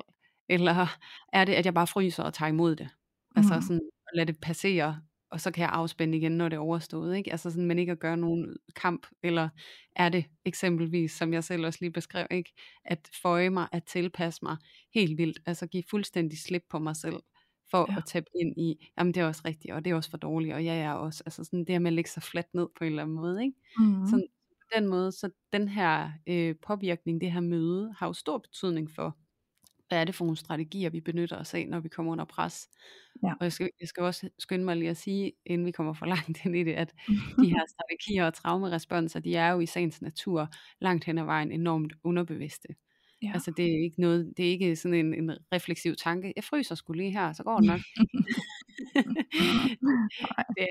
[0.49, 0.87] Eller
[1.33, 2.89] er det, at jeg bare fryser og tager imod det?
[3.35, 3.61] Altså Mhm.
[3.61, 7.17] sådan, at lade det passere, og så kan jeg afspænde igen, når det er overstået.
[7.17, 7.31] Ikke?
[7.31, 9.07] Altså sådan, men ikke at gøre nogen kamp.
[9.23, 9.49] Eller
[9.95, 12.53] er det eksempelvis, som jeg selv også lige beskrev, ikke?
[12.85, 14.57] at føje mig, at tilpasse mig
[14.93, 15.39] helt vildt.
[15.45, 17.15] Altså give fuldstændig slip på mig selv
[17.71, 17.97] for Ja.
[17.97, 20.53] at tabe ind i, jamen det er også rigtigt, og det er også for dårligt,
[20.53, 22.89] og jeg er også, altså sådan det med at lægge sig fladt ned på en
[22.89, 23.57] eller anden måde, ikke?
[23.79, 24.05] Mhm.
[24.05, 24.27] Sådan,
[24.61, 28.91] på den måde, så den her øh, påvirkning, det her møde, har jo stor betydning
[28.91, 29.17] for,
[29.87, 32.67] hvad er det for nogle strategier, vi benytter os af, når vi kommer under pres.
[33.23, 33.29] Ja.
[33.39, 36.05] Og jeg skal, jeg skal også skynde mig lige at sige, inden vi kommer for
[36.15, 36.93] langt ind i det, at
[37.43, 40.47] de her strategier og traumeresponser, de er jo i sagens natur
[40.81, 42.67] langt hen ad vejen enormt underbevidste.
[43.21, 43.31] Ja.
[43.33, 46.75] Altså det er ikke noget, det er ikke sådan en, en refleksiv tanke, jeg fryser
[46.75, 47.79] skulle lige her, så går det nok.
[50.57, 50.67] det,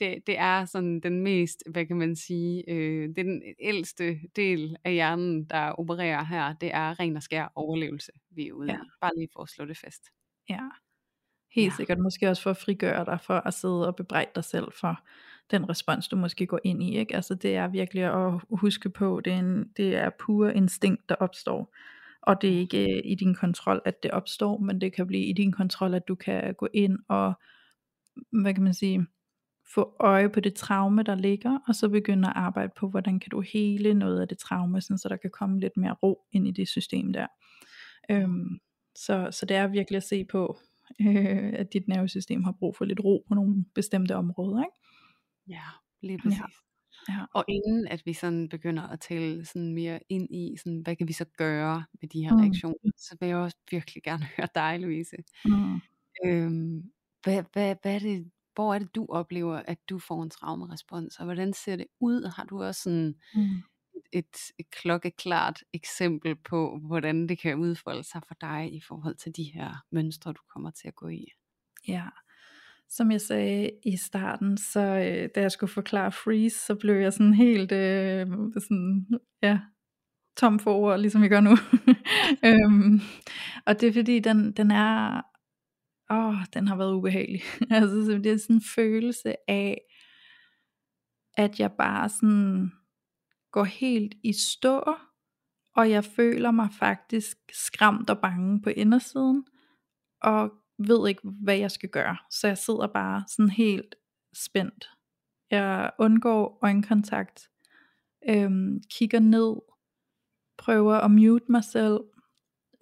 [0.00, 4.20] det, det er sådan den mest, hvad kan man sige, øh, det er den ældste
[4.36, 8.72] del af hjernen, der opererer her, det er ren og skær overlevelse, vi er ude
[8.72, 8.78] Ja.
[9.00, 10.02] Bare lige for at slå det fast.
[10.48, 10.60] Ja.
[11.54, 11.76] Helt Ja.
[11.76, 11.98] sikkert.
[11.98, 15.00] Måske også for at frigøre dig for at sidde og bebrejde dig selv for
[15.50, 16.98] den respons, du måske går ind i.
[16.98, 17.16] Ikke?
[17.16, 21.14] Altså det er virkelig at huske på, det er, en, det er pure instinkt, der
[21.14, 21.74] opstår.
[22.22, 25.24] Og det er ikke øh, i din kontrol, at det opstår, men det kan blive
[25.24, 27.32] i din kontrol, at du kan gå ind og,
[28.42, 29.06] hvad kan man sige,
[29.74, 33.30] få øje på det traume, der ligger, og så begynde at arbejde på, hvordan kan
[33.30, 36.48] du hele noget af det traume, sådan, så der kan komme lidt mere ro ind
[36.48, 37.26] i det system der.
[38.10, 38.58] Øhm,
[38.94, 40.58] så, så det er virkelig at se på,
[41.06, 44.62] øh, at dit nervesystem har brug for lidt ro på nogle bestemte områder.
[44.62, 44.79] Ikke?
[45.48, 45.62] Ja,
[46.02, 46.38] lige præcis.
[46.38, 46.44] Ja.
[47.08, 47.24] Ja.
[47.34, 51.08] Og inden at vi sådan begynder at tale sådan mere ind i, sådan, hvad kan
[51.08, 52.40] vi så gøre med de her Mm.
[52.40, 55.16] reaktioner, så vil jeg også virkelig gerne høre dig, Louise.
[55.44, 55.80] Mm.
[56.26, 60.30] Øhm, hvad, hvad, hvad er det, hvor er det, du oplever, at du får en
[60.30, 62.32] traumerespons, og hvordan ser det ud?
[62.36, 63.62] Har du også sådan Mm.
[64.12, 69.36] et, et klokkeklart eksempel på, hvordan det kan udfolde sig for dig i forhold til
[69.36, 71.26] de her mønstre, du kommer til at gå i?
[71.88, 72.06] Ja,
[72.90, 77.12] som jeg sagde i starten, så øh, da jeg skulle forklare freeze, så blev jeg
[77.12, 78.26] sådan helt øh,
[78.58, 79.06] sådan,
[79.42, 79.60] ja,
[80.36, 81.50] tom for ord, ligesom jeg gør nu.
[82.48, 83.00] øhm,
[83.66, 85.22] og det er fordi, den, den er,
[86.10, 87.42] åh, den har været ubehagelig.
[87.70, 89.80] altså, det er sådan en følelse af,
[91.36, 92.70] at jeg bare sådan
[93.52, 94.94] går helt i stå,
[95.76, 99.44] og jeg føler mig faktisk skræmt og bange på indersiden,
[100.22, 100.50] og
[100.88, 102.16] ved ikke, hvad jeg skal gøre.
[102.30, 103.94] Så jeg sidder bare sådan helt
[104.34, 104.90] spændt.
[105.50, 107.48] Jeg undgår øjenkontakt,
[108.28, 109.56] øhm, kigger ned,
[110.58, 112.00] prøver at mute mig selv.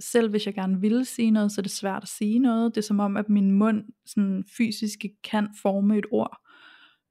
[0.00, 2.74] Selv hvis jeg gerne ville sige noget, så er det svært at sige noget.
[2.74, 6.40] Det er som om, at min mund sådan fysisk kan forme et ord.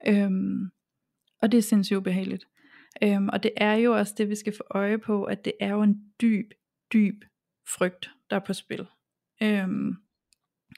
[0.06, 0.70] Øhm,
[1.42, 2.44] og det er sindssygt ubehageligt.
[3.02, 5.70] Øhm, og det er jo også det, vi skal få øje på, at det er
[5.70, 6.50] jo en dyb,
[6.92, 7.24] dyb
[7.68, 8.86] frygt, der er på spil.
[9.42, 9.96] Øhm,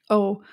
[0.09, 0.45] og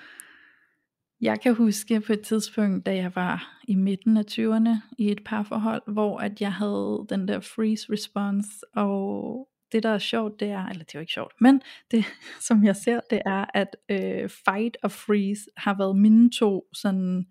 [1.20, 5.24] jeg kan huske på et tidspunkt, da jeg var i midten af 20'erne i et
[5.24, 10.48] parforhold, hvor at jeg havde den der freeze response, og det der er sjovt, det
[10.48, 12.04] er, eller det er jo ikke sjovt, men det
[12.48, 17.26] som jeg ser, det er, at øh, fight og freeze har været mine to sådan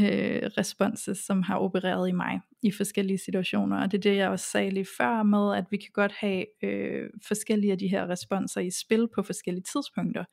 [0.00, 3.82] øh, responses, som har opereret i mig i forskellige situationer.
[3.82, 6.44] Og det er det, jeg også sagde lige før med, at vi kan godt have
[6.62, 10.24] øh, forskellige af de her responser i spil på forskellige tidspunkter.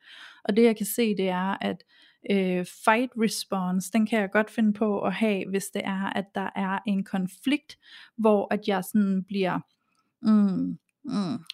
[0.44, 1.84] Og det jeg kan se, det er, at
[2.30, 6.24] øh, fight response, den kan jeg godt finde på at have, hvis det er, at
[6.34, 7.78] der er en konflikt,
[8.16, 9.58] hvor at jeg sådan bliver,
[10.22, 11.44] mm, mm,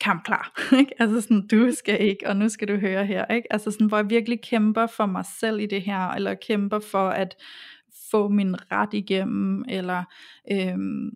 [0.00, 0.92] kampklar, ikke?
[0.98, 3.52] altså sådan, du skal ikke, og nu skal du høre her, ikke?
[3.52, 7.08] altså sådan, hvor jeg virkelig kæmper for mig selv i det her, eller kæmper for
[7.08, 7.36] at
[8.10, 10.04] få min ret igennem, eller
[10.52, 11.10] øhm,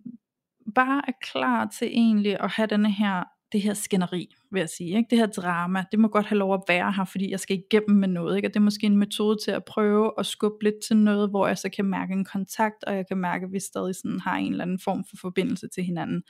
[0.75, 4.97] bare er klar til egentlig at have denne her, det her skænderi, vil jeg sige.
[4.97, 5.09] Ikke?
[5.09, 7.99] Det her drama, det må godt have lov at være her, fordi jeg skal igennem
[7.99, 8.35] med noget.
[8.35, 8.47] Ikke?
[8.47, 11.47] Og det er måske en metode til at prøve at skubbe lidt til noget, hvor
[11.47, 14.37] jeg så kan mærke en kontakt, og jeg kan mærke, at vi stadig sådan har
[14.37, 16.23] en eller anden form for forbindelse til hinanden.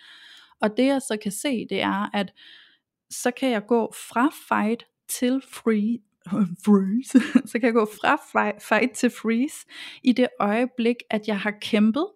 [0.63, 2.33] Og det jeg så kan se, det er, at
[3.09, 5.99] så kan jeg gå fra fight til free,
[6.65, 9.65] freeze, så kan jeg gå fra fight til freeze
[10.03, 12.07] i det øjeblik, at jeg har kæmpet,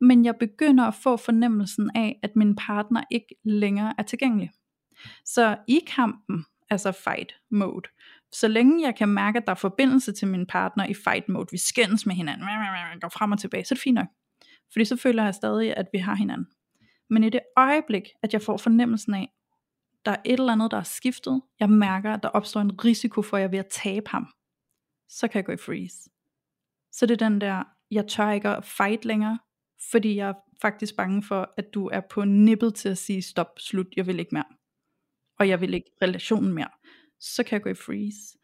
[0.00, 4.50] men jeg begynder at få fornemmelsen af, at min partner ikke længere er tilgængelig.
[5.24, 7.88] Så i kampen, altså fight mode,
[8.32, 11.46] så længe jeg kan mærke, at der er forbindelse til min partner i fight mode,
[11.50, 12.46] vi skændes med hinanden,
[13.00, 14.08] går frem og tilbage, så er det fint nok.
[14.72, 16.46] Fordi så føler jeg stadig, at vi har hinanden.
[17.12, 19.28] Men i det øjeblik, at jeg får fornemmelsen af,
[20.04, 23.22] der er et eller andet, der er skiftet, jeg mærker, at der opstår en risiko
[23.22, 24.26] for, at jeg er ved at tabe ham,
[25.08, 26.10] så kan jeg gå i freeze.
[26.92, 29.38] Så det er den der, jeg tør ikke at fight længere,
[29.90, 33.58] fordi jeg er faktisk bange for, at du er på nippet til at sige, stop,
[33.58, 34.56] slut, jeg vil ikke mere.
[35.38, 36.70] Og jeg vil ikke relationen mere.
[37.20, 38.38] Så kan jeg gå i freeze.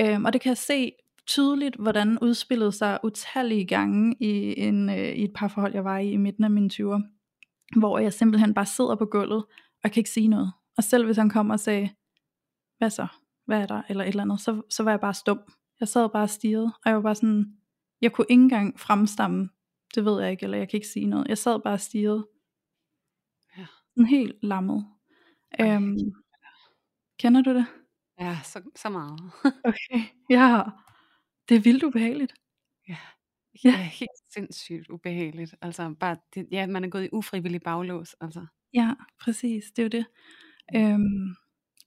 [0.00, 0.92] Øhm, og det kan jeg se
[1.26, 5.98] tydeligt, hvordan udspillede sig utallige gange i, en, øh, i et par forhold, jeg var
[5.98, 7.19] i i midten af mine 20'er.
[7.76, 9.44] Hvor jeg simpelthen bare sidder på gulvet,
[9.84, 10.52] og kan ikke sige noget.
[10.76, 11.90] Og selv hvis han kommer og sagde,
[12.78, 13.06] hvad så?
[13.46, 13.82] Hvad er der?
[13.88, 15.40] Eller et eller andet, så, så var jeg bare stum.
[15.80, 17.56] Jeg sad bare og stirrede, og jeg var bare sådan,
[18.00, 19.48] jeg kunne ikke engang fremstamme
[19.94, 21.28] det ved jeg ikke, eller jeg kan ikke sige noget.
[21.28, 22.28] Jeg sad bare og stirrede.
[23.56, 23.66] Ja.
[23.90, 24.86] Sådan helt lammet.
[25.60, 25.98] Øhm,
[27.18, 27.66] kender du det?
[28.20, 29.20] Ja, så, så meget.
[29.64, 30.62] okay, ja.
[31.48, 32.34] Det er vildt ubehageligt.
[32.88, 32.96] Ja.
[33.64, 35.54] Ja, helt sindssygt ubehageligt.
[35.62, 38.16] Altså bare, det, ja, man er gået i ufrivillig baglås.
[38.20, 38.46] Altså.
[38.74, 40.06] Ja, præcis, det er jo det.
[40.76, 41.34] Øhm,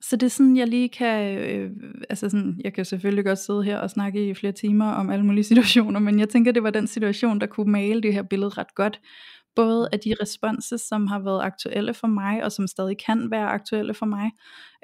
[0.02, 1.72] så det er sådan, jeg lige kan, øh,
[2.10, 5.26] altså sådan, jeg kan selvfølgelig godt sidde her og snakke i flere timer om alle
[5.26, 8.50] mulige situationer, men jeg tænker, det var den situation, der kunne male det her billede
[8.50, 9.02] ret godt.
[9.56, 13.48] Både af de responser, som har været aktuelle for mig, og som stadig kan være
[13.48, 14.32] aktuelle for mig,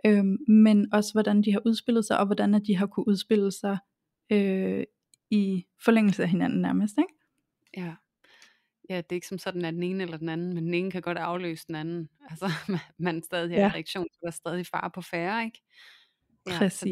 [0.05, 3.51] øh, men også hvordan de har udspillet sig, og hvordan at de har kunne udspille
[3.51, 3.77] sig
[4.31, 4.83] øh,
[5.31, 6.97] i forlængelse af hinanden nærmest.
[6.97, 7.13] Ikke?
[7.77, 7.95] Ja
[8.89, 10.91] ja, det er ikke som sådan, at den ene eller den anden, men den ene
[10.91, 12.09] kan godt afløse den anden.
[12.29, 13.71] Altså, man, man stadig har ja.
[13.73, 15.61] reaktion, så der er stadig far på færre, ikke?
[16.47, 16.79] Ja, Præcis.
[16.79, 16.85] Så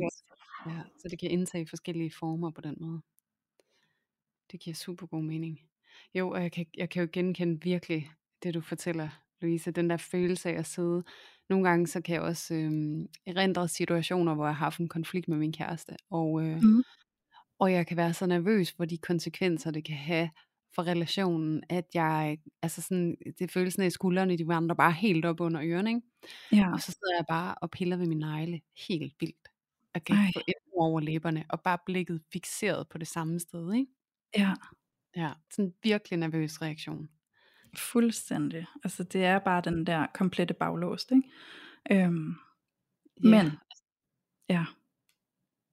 [0.66, 3.02] det, ja, så det kan indtage forskellige former på den måde.
[4.52, 5.60] Det giver super god mening.
[6.14, 8.12] Jo, og jeg kan, jeg kan jo genkende virkelig
[8.44, 9.10] det, du fortæller,
[9.42, 11.04] Louise, den der følelse af at sidde.
[11.50, 15.28] Nogle gange, så kan jeg også øh, erindre situationer, hvor jeg har haft en konflikt
[15.28, 16.84] med min kæreste, og, øh, mm.
[17.60, 20.30] Og jeg kan være så nervøs for de konsekvenser, det kan have
[20.76, 25.26] for relationen, at jeg, altså sådan, det føles sådan i skuldrene, de vandrer bare helt
[25.26, 26.02] op under ørerne, ikke?
[26.52, 26.74] Ja.
[26.74, 29.48] Og så sidder jeg bare og piller ved min negle helt vildt.
[29.96, 33.92] Og kan få et over læberne, og bare blikket fixeret på det samme sted, ikke?
[34.38, 34.54] Ja.
[35.16, 37.10] Ja, sådan en virkelig nervøs reaktion.
[37.78, 38.66] Fuldstændig.
[38.84, 41.30] Altså det er bare den der komplette baglåst, ikke?
[42.06, 42.36] Øhm,
[43.24, 43.30] ja.
[43.30, 43.52] Men,
[44.50, 44.66] ja.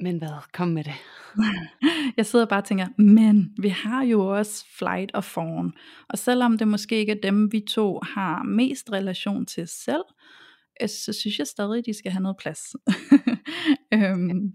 [0.05, 0.53] Men hvad?
[0.53, 0.95] Kom med det.
[2.17, 5.73] Jeg sidder bare og tænker, men vi har jo også Flight og Fawn.
[6.09, 10.05] Og selvom det måske ikke er dem, vi to har mest relation til selv,
[10.83, 12.61] øh, så synes jeg stadig, at de skal have noget plads.
[13.95, 14.53] øhm,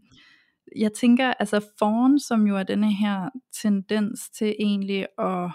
[0.76, 3.30] jeg tænker, altså Fawn, som jo er denne her
[3.62, 5.52] tendens til egentlig at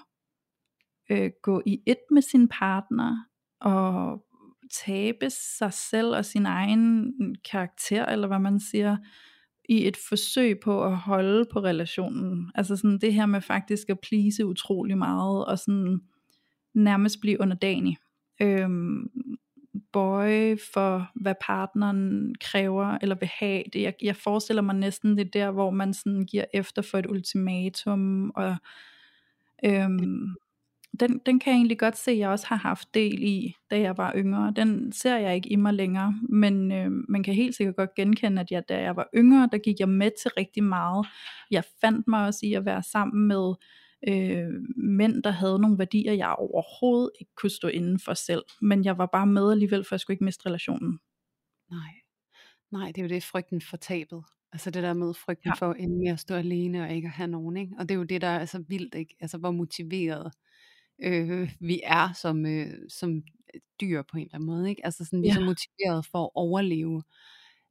[1.11, 3.25] øh, gå i et med sin partner,
[3.61, 4.25] og
[4.73, 7.13] tabe sig selv og sin egen
[7.51, 8.97] karakter, eller hvad man siger,
[9.69, 12.51] i et forsøg på at holde på relationen.
[12.55, 16.01] Altså sådan det her med faktisk at please utrolig meget, og sådan
[16.75, 17.97] nærmest blive underdanig.
[18.43, 19.11] Øhm,
[19.93, 23.63] bøje for, hvad partneren kræver eller vil have.
[23.73, 27.07] Det, jeg, jeg forestiller mig næsten det der, hvor man sådan giver efter for et
[27.07, 28.57] ultimatum, og
[29.65, 30.37] øhm,
[31.01, 33.81] den, den kan jeg egentlig godt se, at jeg også har haft del i, da
[33.81, 34.53] jeg var yngre.
[34.57, 38.41] Den ser jeg ikke i mig længere, men øh, man kan helt sikkert godt genkende,
[38.41, 41.07] at jeg, da jeg var yngre, der gik jeg med til rigtig meget.
[41.51, 43.55] Jeg fandt mig også i at være sammen med
[44.09, 48.43] øh, mænd, der havde nogle værdier, jeg overhovedet ikke kunne stå inden for selv.
[48.63, 50.99] Men jeg var bare med alligevel, for jeg skulle ikke miste relationen.
[51.71, 51.93] Nej,
[52.73, 54.25] Nej det er jo det frygten for tabet.
[54.53, 55.67] Altså det der med frygten ja.
[55.67, 57.57] for endelig at stå alene og ikke at have nogen.
[57.57, 57.75] Ikke?
[57.79, 58.95] Og det er jo det, der er så vildt.
[58.95, 59.17] Ikke?
[59.21, 60.33] Altså hvor motiveret
[61.03, 63.23] øh, vi er som, øh, som
[63.81, 64.71] dyr på en eller anden måde.
[64.71, 64.85] Ikke?
[64.85, 67.03] Altså sådan, vi er så motiveret for at overleve,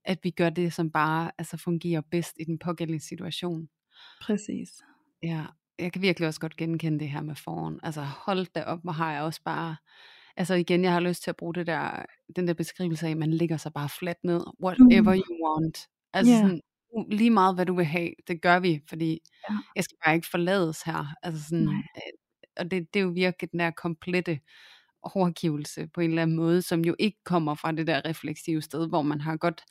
[0.05, 3.69] at vi gør det, som bare altså, fungerer bedst i den pågældende situation.
[4.21, 4.69] Præcis.
[5.23, 5.45] Ja,
[5.79, 7.79] jeg kan virkelig også godt genkende det her med foran.
[7.83, 9.75] Altså hold da op, hvor har jeg også bare...
[10.37, 12.05] Altså igen, jeg har lyst til at bruge det der,
[12.35, 14.41] den der beskrivelse af, at man ligger sig bare fladt ned.
[14.63, 15.21] Whatever mm.
[15.29, 15.87] you want.
[16.13, 16.41] Altså yeah.
[16.41, 16.61] sådan,
[17.11, 19.55] lige meget hvad du vil have, det gør vi, fordi ja.
[19.75, 21.15] jeg skal bare ikke forlades her.
[21.23, 21.83] Altså sådan,
[22.57, 24.39] og det, det er jo virkelig den der komplette
[25.03, 28.87] overgivelse på en eller anden måde, som jo ikke kommer fra det der refleksive sted,
[28.87, 29.61] hvor man har godt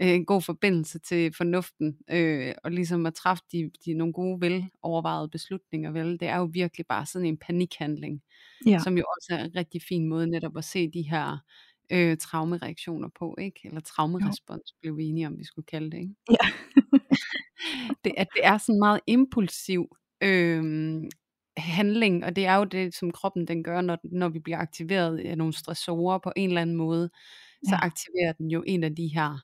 [0.00, 4.40] øh, en god forbindelse til fornuften, øh, og ligesom at træffe de, de nogle gode,
[4.40, 8.22] velovervejede beslutninger, vel, det er jo virkelig bare sådan en panikhandling,
[8.66, 8.78] ja.
[8.78, 11.38] som jo også er en rigtig fin måde netop at se de her
[11.92, 13.60] øh, traumereaktioner på, ikke?
[13.64, 16.14] Eller traumerespons, blev vi enige om, vi skulle kalde det, ikke?
[16.30, 16.48] Ja.
[18.04, 20.62] det, at det er sådan meget impulsiv øh,
[21.56, 25.18] handling, og det er jo det, som kroppen den gør, når, når vi bliver aktiveret
[25.18, 27.10] af nogle stressorer på en eller anden måde,
[27.64, 27.86] så ja.
[27.86, 29.38] aktiverer den jo en af de her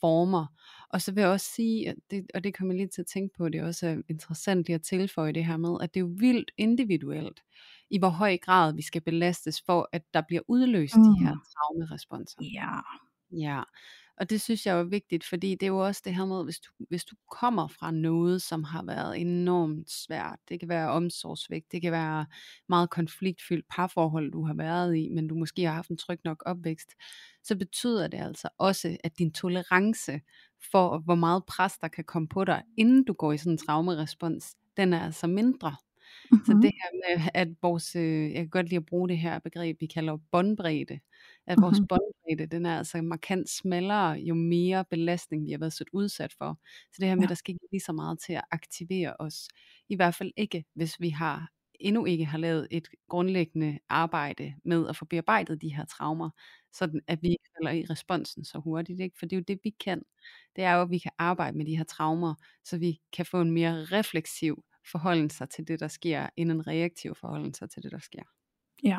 [0.00, 0.46] former.
[0.90, 3.34] Og så vil jeg også sige, at det, og det kommer lige til at tænke
[3.38, 6.14] på, det er også interessant lige at tilføje det her med, at det er jo
[6.18, 7.40] vildt individuelt,
[7.90, 11.02] i hvor høj grad vi skal belastes for, at der bliver udløst mm.
[11.02, 11.40] de her mm.
[11.54, 12.38] traumeresponser.
[12.54, 12.80] Ja.
[13.32, 13.62] Ja,
[14.16, 16.60] og det synes jeg er vigtigt, fordi det er jo også det her med, hvis
[16.60, 21.72] du, hvis du kommer fra noget, som har været enormt svært, det kan være omsorgsvægt,
[21.72, 22.26] det kan være
[22.68, 26.42] meget konfliktfyldt parforhold, du har været i, men du måske har haft en tryg nok
[26.46, 26.90] opvækst,
[27.42, 30.20] så betyder det altså også, at din tolerance
[30.70, 33.58] for, hvor meget pres der kan komme på dig, inden du går i sådan en
[33.58, 35.76] traumerespons, den er altså mindre.
[36.30, 36.44] Mm-hmm.
[36.46, 39.38] Så det her med, at vores, øh, jeg kan godt lide at bruge det her
[39.38, 40.98] begreb, vi kalder båndbredde,
[41.46, 41.86] at vores mm-hmm.
[41.86, 46.58] båndbredde, den er altså markant smallere, jo mere belastning vi har været så udsat for.
[46.92, 47.28] Så det her med, ja.
[47.28, 49.48] der skal ikke lige så meget til at aktivere os.
[49.88, 54.88] I hvert fald ikke, hvis vi har endnu ikke har lavet et grundlæggende arbejde med
[54.88, 56.30] at få bearbejdet de her traumer,
[56.72, 59.00] sådan at vi ikke falder i responsen så hurtigt.
[59.00, 59.18] Ikke?
[59.18, 60.02] For det er jo det, vi kan.
[60.56, 63.40] Det er jo, at vi kan arbejde med de her traumer, så vi kan få
[63.40, 67.82] en mere refleksiv forholden sig til det, der sker, end en reaktiv forholden sig til
[67.82, 68.22] det, der sker.
[68.82, 68.98] Ja,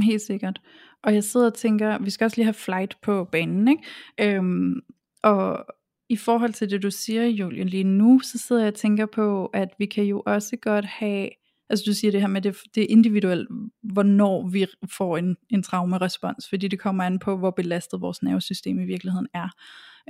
[0.10, 0.60] helt sikkert.
[1.04, 4.36] Og jeg sidder og tænker, vi skal også lige have flight på banen, ikke?
[4.36, 4.74] Øhm,
[5.22, 5.66] og
[6.08, 9.46] i forhold til det, du siger, Julian, lige nu, så sidder jeg og tænker på,
[9.46, 11.28] at vi kan jo også godt have,
[11.70, 13.48] altså du siger det her med, det, det er individuelt,
[13.82, 18.78] hvornår vi får en, en traumerespons, fordi det kommer an på, hvor belastet vores nervesystem
[18.78, 19.48] i virkeligheden er.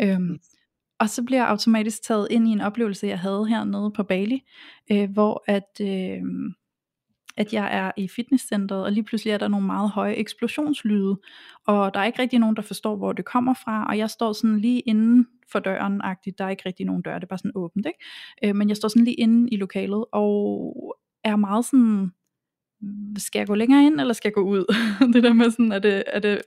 [0.01, 0.39] Øhm,
[1.01, 4.43] og så bliver jeg automatisk taget ind i en oplevelse, jeg havde hernede på Bali,
[4.93, 6.23] øh, hvor at, øh,
[7.37, 11.17] at jeg er i fitnesscenteret, og lige pludselig er der nogle meget høje eksplosionslyde,
[11.67, 14.33] og der er ikke rigtig nogen, der forstår, hvor det kommer fra, og jeg står
[14.33, 16.35] sådan lige inden for døren, -agtigt.
[16.39, 17.99] der er ikke rigtig nogen dør, det er bare sådan åbent, ikke?
[18.45, 22.11] Øh, men jeg står sådan lige inde i lokalet, og er meget sådan
[23.19, 24.75] skal jeg gå længere ind, eller skal jeg gå ud?
[25.15, 26.43] det der med sådan, er det, er det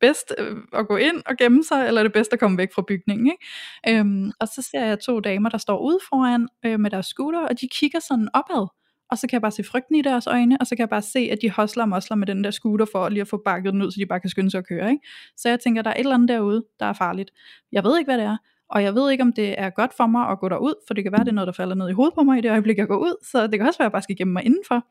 [0.00, 2.68] bedst øh, at gå ind og gemme sig, eller er det bedst at komme væk
[2.74, 3.26] fra bygningen?
[3.26, 3.98] Ikke?
[3.98, 7.40] Øhm, og så ser jeg to damer, der står ude foran øh, med deres scooter,
[7.40, 8.66] og de kigger sådan opad,
[9.10, 11.02] og så kan jeg bare se frygten i deres øjne, og så kan jeg bare
[11.02, 13.72] se, at de hosler og mosler med den der scooter for lige at få bakket
[13.72, 14.90] den ud, så de bare kan skynde sig at køre.
[14.90, 15.06] Ikke?
[15.36, 17.30] Så jeg tænker, der er et eller andet derude, der er farligt.
[17.72, 18.36] Jeg ved ikke, hvad det er,
[18.70, 21.04] og jeg ved ikke, om det er godt for mig at gå derud, for det
[21.04, 22.78] kan være, det er noget, der falder ned i hovedet på mig i det øjeblik,
[22.78, 23.24] jeg går ud.
[23.30, 24.86] Så det kan også være, at jeg bare skal gemme mig indenfor.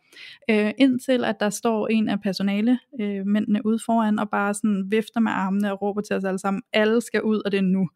[0.49, 4.85] Øh, indtil at der står en af personale øh, mændene ude foran, og bare sådan
[4.89, 7.61] vifter med armene og råber til os alle sammen, alle skal ud, og det er
[7.61, 7.89] nu.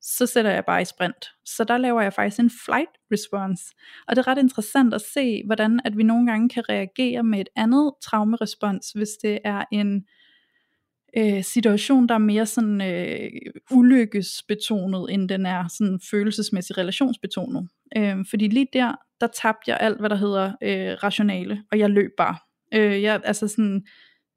[0.00, 1.26] Så sætter jeg bare i sprint.
[1.44, 3.64] Så der laver jeg faktisk en flight response.
[4.08, 7.40] Og det er ret interessant at se, hvordan at vi nogle gange kan reagere med
[7.40, 10.04] et andet traumerespons, hvis det er en
[11.18, 13.30] øh, situation, der er mere sådan øh,
[13.70, 17.68] ulykkesbetonet, end den er sådan følelsesmæssig relationsbetonet.
[17.96, 21.90] Øh, fordi lige der, der tabte jeg alt, hvad der hedder øh, rationale, og jeg
[21.90, 22.36] løb bare.
[22.74, 23.82] Øh, jeg altså sådan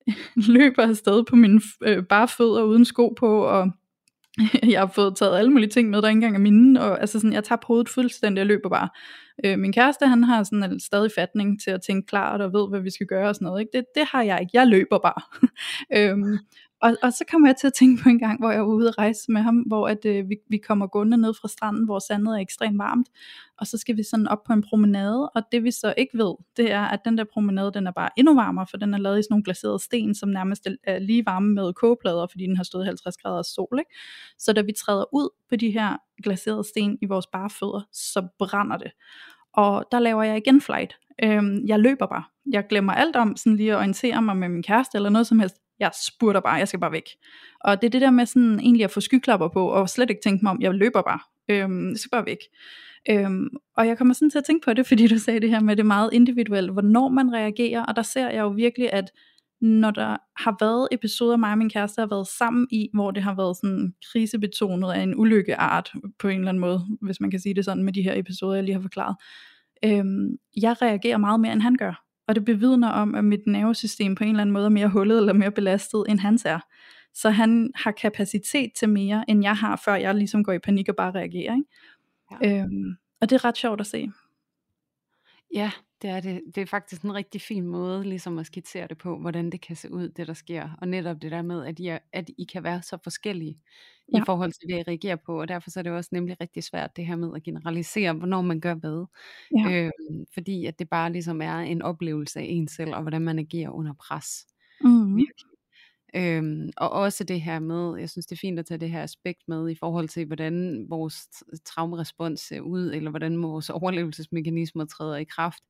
[0.56, 3.72] løber afsted på mine øh, bare fødder uden sko på, og
[4.74, 7.20] jeg har fået taget alle mulige ting med, der ikke engang er mine, og altså
[7.20, 8.90] sådan, jeg tager hovedet fuldstændig, jeg løber bare.
[9.46, 12.70] Øh, min kæreste, han har sådan en stadig fatning til at tænke klart, og ved,
[12.70, 13.78] hvad vi skal gøre og sådan noget, ikke?
[13.78, 15.22] Det, det har jeg ikke, jeg løber bare.
[15.98, 16.38] øhm,
[16.82, 18.88] og, og så kommer jeg til at tænke på en gang, hvor jeg var ude
[18.88, 22.00] at rejse med ham, hvor at, øh, vi, vi kommer gående ned fra stranden, hvor
[22.00, 23.10] sandet er ekstremt varmt,
[23.58, 26.36] og så skal vi sådan op på en promenade, og det vi så ikke ved,
[26.58, 29.20] det er, at den der promenade, den er bare endnu varmere, for den er lavet
[29.20, 32.64] i sådan nogle glaserede sten, som nærmest er lige varme med kogeplader, fordi den har
[32.64, 33.92] stået 50 grader sol, ikke?
[34.38, 38.28] Så da vi træder ud på de her glaserede sten i vores bare fødder, så
[38.40, 38.92] brænder det.
[39.54, 40.98] Og der laver jeg igen flight.
[41.24, 42.24] Øhm, jeg løber bare.
[42.52, 45.40] Jeg glemmer alt om sådan lige at orientere mig med min kæreste eller noget som
[45.40, 47.10] helst jeg spurter bare, jeg skal bare væk.
[47.62, 50.22] Og det er det der med sådan egentlig at få skyklapper på, og slet ikke
[50.24, 52.38] tænke mig om, jeg løber bare, øhm, jeg skal bare væk.
[53.10, 55.60] Øhm, og jeg kommer sådan til at tænke på det, fordi du sagde det her
[55.60, 59.12] med det meget individuelt, hvornår man reagerer, og der ser jeg jo virkelig, at
[59.62, 63.24] når der har været episoder, mig og min kæreste har været sammen i, hvor det
[63.24, 67.40] har været sådan krisebetonet af en ulykkeart, på en eller anden måde, hvis man kan
[67.40, 69.16] sige det sådan med de her episoder, jeg lige har forklaret.
[69.86, 74.16] Øhm, jeg reagerer meget mere, end han gør og det bevidner om, at mit nervesystem
[74.16, 76.60] på en eller anden måde er mere hullet eller mere belastet, end hans er.
[77.14, 80.90] Så han har kapacitet til mere, end jeg har, før jeg ligesom går i panik
[80.90, 81.56] og bare reagerer.
[81.56, 81.66] Ikke?
[82.42, 82.64] Ja.
[82.64, 84.12] Øhm, og det er ret sjovt at se.
[85.54, 85.72] Ja,
[86.02, 86.42] Det er det.
[86.56, 89.76] Det er faktisk en rigtig fin måde ligesom at skitsere det på, hvordan det kan
[89.76, 90.70] se ud, det der sker.
[90.82, 93.60] Og netop det der med, at I, at I kan være så forskellige
[94.14, 94.22] ja.
[94.22, 95.42] i forhold til det, I reagerer på.
[95.42, 98.42] Og derfor så er det også nemlig rigtig svært det her med at generalisere, hvornår
[98.42, 99.06] man gør hvad.
[99.58, 99.86] Ja.
[99.86, 99.92] Øh,
[100.34, 103.70] fordi at det bare ligesom er en oplevelse af en selv, og hvordan man agerer
[103.70, 104.48] under pres.
[104.82, 105.16] Mm-hmm.
[105.16, 105.49] Virkelig.
[106.16, 109.04] Øhm, og også det her med, jeg synes det er fint at tage det her
[109.04, 111.16] aspekt med i forhold til, hvordan vores
[111.66, 115.64] traumerespons ser ud, eller hvordan vores overlevelsesmekanismer træder i kraft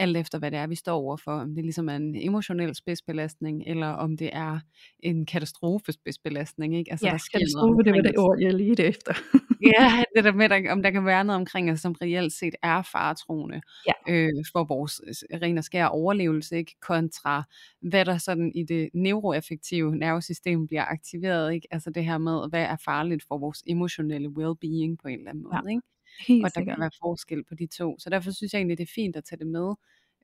[0.00, 1.32] alt efter hvad det er, vi står overfor.
[1.32, 4.60] Om det ligesom er en emotionel spidsbelastning, eller om det er
[4.98, 6.76] en katastrofespidsbelastning.
[6.76, 6.90] Ikke?
[6.90, 9.14] Altså, ja, der sker katastrofe, det var det ord, jeg lige efter.
[9.78, 12.82] ja, det der med, om der kan være noget omkring os, som reelt set er
[12.82, 14.12] faretroende ja.
[14.12, 15.00] øh, for vores
[15.42, 16.76] ren og skær overlevelse, ikke?
[16.80, 17.42] kontra
[17.80, 21.52] hvad der sådan i det neuroaffektive nervesystem bliver aktiveret.
[21.52, 21.68] Ikke?
[21.70, 25.42] Altså det her med, hvad er farligt for vores emotionelle well-being på en eller anden
[25.42, 25.56] måde.
[25.64, 25.70] Ja.
[25.70, 25.82] Ikke?
[26.28, 26.76] Helt og der sikkert.
[26.76, 27.98] kan være forskel på de to.
[27.98, 29.74] Så derfor synes jeg egentlig, det er fint at tage det med.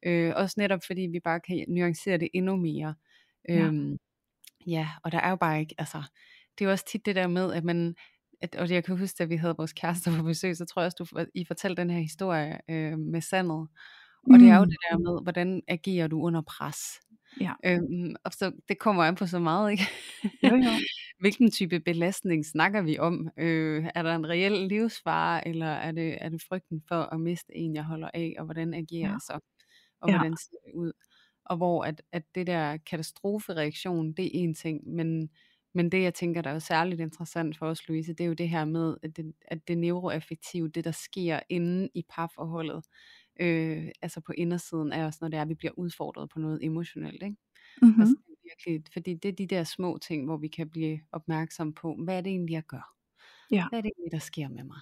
[0.02, 2.94] Øh, også netop fordi vi bare kan nuancere det endnu mere.
[3.48, 3.54] Ja.
[3.54, 3.98] Øhm,
[4.66, 6.02] ja, og der er jo bare ikke, altså,
[6.58, 7.94] det er jo også tit det der med, at man,
[8.40, 10.86] at, og jeg kan huske, at vi havde vores kærester på besøg, så tror jeg
[10.86, 13.68] også, du, I fortalte den her historie øh, med sandet.
[14.22, 14.38] Og mm.
[14.38, 14.70] det er jo mm.
[14.70, 16.78] det der med, hvordan agerer du under pres?
[17.40, 17.52] Ja.
[17.64, 19.86] Øhm, og så det kommer an på så meget, ikke?
[20.42, 20.70] Jo, jo.
[21.20, 23.28] Hvilken type belastning snakker vi om?
[23.38, 27.56] Øh, er der en reel livsfare, eller er det, er det frygten for at miste
[27.56, 29.10] en, jeg holder af, og hvordan agerer ja.
[29.10, 29.40] jeg så?
[30.00, 30.18] Og ja.
[30.18, 30.92] hvordan ser det ud?
[31.44, 35.30] Og hvor at, at det der katastrofereaktion, det er en ting, men,
[35.74, 38.34] men det jeg tænker, der er jo særligt interessant for os, Louise, det er jo
[38.34, 42.84] det her med, at det, at det neuroaffektive, det der sker inde i parforholdet,
[43.40, 46.64] øh, altså på indersiden af os, når det er, at vi bliver udfordret på noget
[46.64, 47.22] emotionelt.
[47.22, 47.36] Ikke?
[47.82, 48.00] Mm-hmm.
[48.00, 51.96] Altså, virkelig, fordi det er de der små ting, hvor vi kan blive opmærksom på,
[52.04, 52.94] hvad er det egentlig, jeg gør?
[53.50, 53.68] Ja.
[53.68, 54.80] Hvad er det egentlig, der sker med mig?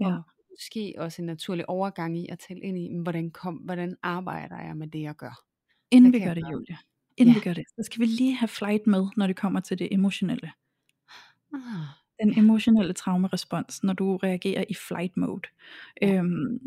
[0.00, 0.06] Ja.
[0.06, 4.60] Og måske også en naturlig overgang i at tælle ind i, hvordan, kom, hvordan arbejder
[4.60, 5.44] jeg med det, jeg gør?
[5.90, 6.76] Inden vi gør det, Julia.
[7.16, 7.38] Inden ja.
[7.40, 9.88] vi gør det, så skal vi lige have flight med, når det kommer til det
[9.90, 10.52] emotionelle.
[11.54, 11.60] Ah,
[12.22, 15.48] den emotionelle traumerespons, når du reagerer i flight mode.
[16.02, 16.58] Øhm,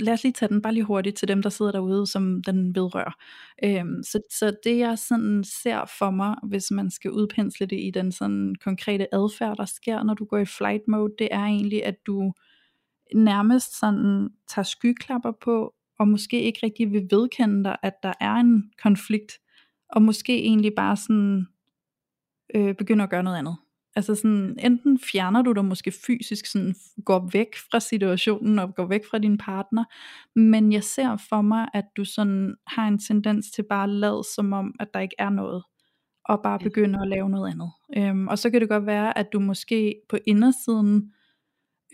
[0.00, 2.74] lad os lige tage den bare lige hurtigt til dem, der sidder derude, som den
[2.74, 3.16] vedrører.
[3.64, 7.90] Øhm, så, så det jeg sådan ser for mig, hvis man skal udpensle det i
[7.90, 11.84] den sådan konkrete adfærd, der sker, når du går i flight mode, det er egentlig,
[11.84, 12.32] at du
[13.14, 18.34] nærmest sådan tager skyklapper på, og måske ikke rigtig vil vedkende dig, at der er
[18.34, 19.32] en konflikt,
[19.88, 21.46] og måske egentlig bare sådan
[22.54, 23.56] øh, begynder at gøre noget andet.
[23.96, 26.74] Altså sådan, enten fjerner du dig måske fysisk, sådan
[27.04, 29.84] går væk fra situationen og går væk fra din partner,
[30.38, 34.22] men jeg ser for mig, at du sådan har en tendens til bare at lade
[34.34, 35.62] som om, at der ikke er noget,
[36.24, 37.70] og bare begynder at lave noget andet.
[37.96, 41.12] Øhm, og så kan det godt være, at du måske på indersiden,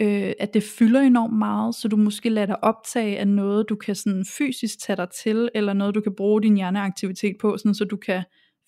[0.00, 3.76] øh, at det fylder enormt meget, så du måske lader dig optage af noget, du
[3.76, 7.74] kan sådan fysisk tage dig til, eller noget, du kan bruge din hjerneaktivitet på, sådan,
[7.74, 8.22] så du kan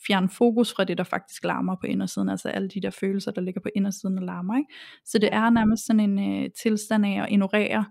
[0.06, 3.40] fjerne fokus fra det, der faktisk larmer på indersiden, altså alle de der følelser, der
[3.40, 4.56] ligger på indersiden og larmer.
[4.56, 4.72] Ikke?
[5.04, 7.84] Så det er nærmest sådan en øh, tilstand af at ignorere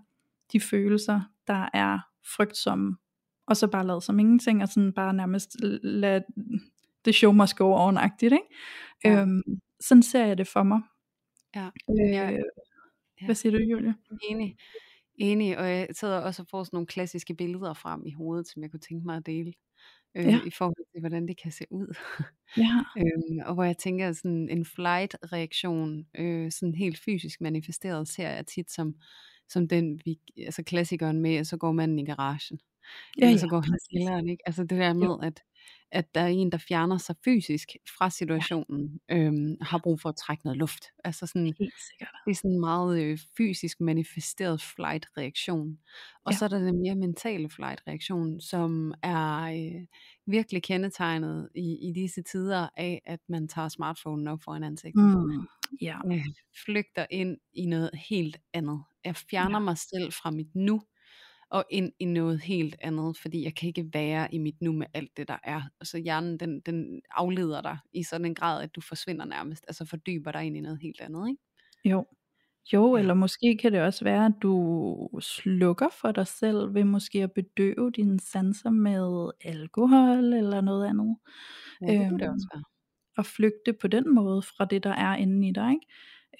[0.52, 1.98] de følelser, der er
[2.36, 2.96] frygtsomme,
[3.46, 6.24] og så bare lade som ingenting, og sådan bare nærmest lade
[7.04, 8.32] the show must go on-agtigt.
[8.32, 8.48] Ikke?
[9.04, 9.22] Ja.
[9.22, 9.42] Øhm,
[9.80, 10.80] sådan ser jeg det for mig.
[11.56, 11.68] Ja.
[11.90, 12.30] Øh, ja.
[13.24, 13.94] Hvad siger du, Julie?
[14.30, 14.56] Enig.
[15.14, 18.62] Enig, og jeg sidder også og får sådan nogle klassiske billeder frem i hovedet, som
[18.62, 19.52] jeg kunne tænke mig at dele
[20.14, 20.40] øh, ja.
[20.46, 21.96] i forhold til, hvordan det kan se ud.
[22.56, 22.84] Ja.
[23.00, 28.46] øhm, og hvor jeg tænker, sådan en flight-reaktion, øh, sådan helt fysisk manifesteret, ser jeg
[28.46, 28.94] tit som,
[29.48, 32.58] som den, vi, altså klassikeren med, at så går manden i garagen.
[33.18, 34.42] Ja, Eller så går han i ikke?
[34.46, 35.42] Altså det der med, at
[35.92, 39.16] at der er en, der fjerner sig fysisk fra situationen, ja.
[39.16, 40.84] øhm, har brug for at trække noget luft.
[41.04, 45.78] Altså sådan, det er sådan en meget øh, fysisk manifesteret flight-reaktion.
[46.24, 46.36] Og ja.
[46.38, 49.86] så er der den mere mentale flight-reaktion, som er øh,
[50.26, 55.04] virkelig kendetegnet i, i disse tider af, at man tager smartphonen op foran ansigtet.
[55.04, 55.46] Mm.
[55.80, 55.98] Ja.
[56.12, 56.24] Øh,
[56.64, 58.82] flygter ind i noget helt andet.
[59.04, 59.64] Jeg fjerner ja.
[59.64, 60.80] mig selv fra mit nu,
[61.50, 64.86] og ind i noget helt andet, fordi jeg kan ikke være i mit nu med
[64.94, 65.62] alt det, der er.
[65.82, 69.84] Så hjernen, den, den afleder dig i sådan en grad, at du forsvinder nærmest, altså
[69.84, 71.42] fordyber dig ind i noget helt andet, ikke?
[71.84, 72.06] Jo.
[72.72, 73.00] Jo, ja.
[73.00, 77.32] eller måske kan det også være, at du slukker for dig selv ved måske at
[77.32, 81.16] bedøve dine sanser med alkohol eller noget andet.
[81.80, 82.64] Ja, det øhm, det også være.
[83.16, 85.70] Og flygte på den måde fra det, der er inde i dig.
[85.70, 85.86] Ikke?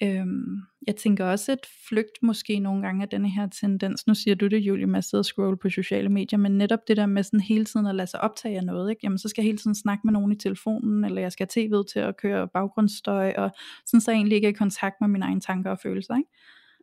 [0.03, 4.35] Øhm, jeg tænker også, at flygt måske nogle gange er denne her tendens, nu siger
[4.35, 7.05] du det Julie, med at sidde og scroll på sociale medier, men netop det der
[7.05, 8.99] med sådan hele tiden at lade sig optage af noget, ikke?
[9.03, 11.81] jamen så skal jeg hele tiden snakke med nogen i telefonen, eller jeg skal have
[11.81, 13.51] tv'et til at køre baggrundsstøj, og
[13.85, 16.15] sådan så jeg egentlig ikke er i kontakt med mine egne tanker og følelser.
[16.15, 16.29] Ikke?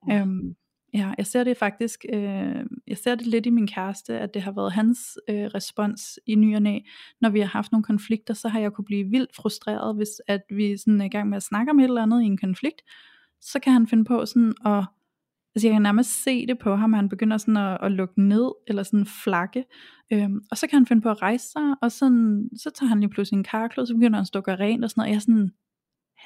[0.09, 0.21] Ja.
[0.21, 0.57] Øhm,
[0.97, 4.43] Ja, jeg ser det faktisk, øh, jeg ser det lidt i min kæreste, at det
[4.43, 6.79] har været hans øh, respons i ny og næ.
[7.21, 10.41] Når vi har haft nogle konflikter, så har jeg kunne blive vildt frustreret, hvis at
[10.51, 12.83] vi sådan er i gang med at snakke om et eller andet i en konflikt,
[13.41, 14.85] så kan han finde på sådan at,
[15.55, 18.23] altså jeg kan nærmest se det på ham, at han begynder sådan at, at lukke
[18.23, 19.65] ned, eller sådan flakke,
[20.13, 23.01] øhm, og så kan han finde på at rejse sig, og sådan, så tager han
[23.01, 25.17] lige pludselig en karklod, så begynder han at stå rent og sådan noget, og jeg
[25.17, 25.51] er sådan,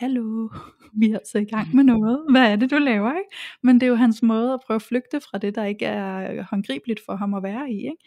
[0.01, 0.49] hallo,
[0.93, 3.37] vi er altså i gang med noget, hvad er det du laver, ikke?
[3.63, 6.43] Men det er jo hans måde at prøve at flygte fra det, der ikke er
[6.43, 8.05] håndgribeligt for ham at være i, ikke?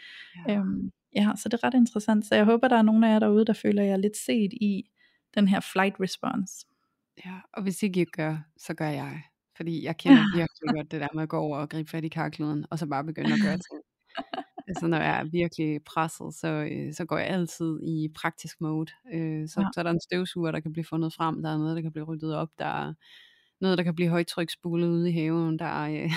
[0.48, 0.56] Ja.
[0.56, 3.20] Øhm, ja, så det er ret interessant, så jeg håber, der er nogen af jer
[3.20, 4.84] derude, der føler jer lidt set i
[5.36, 6.66] den her flight response.
[7.26, 9.22] Ja, og hvis ikke I gør, så gør jeg.
[9.58, 12.08] Fordi jeg kender virkelig godt det der med at gå over og gribe fat i
[12.08, 13.82] karkluden, og så bare begynde at gøre ting.
[14.68, 18.92] altså når jeg er virkelig presset, så, øh, så går jeg altid i praktisk mode.
[19.14, 19.68] Øh, så, ja.
[19.74, 21.92] så er der en støvsuger, der kan blive fundet frem, der er noget, der kan
[21.92, 22.94] blive ryddet op, der er
[23.62, 26.12] noget, der kan blive højtryksbulet ude i haven, der er, øh,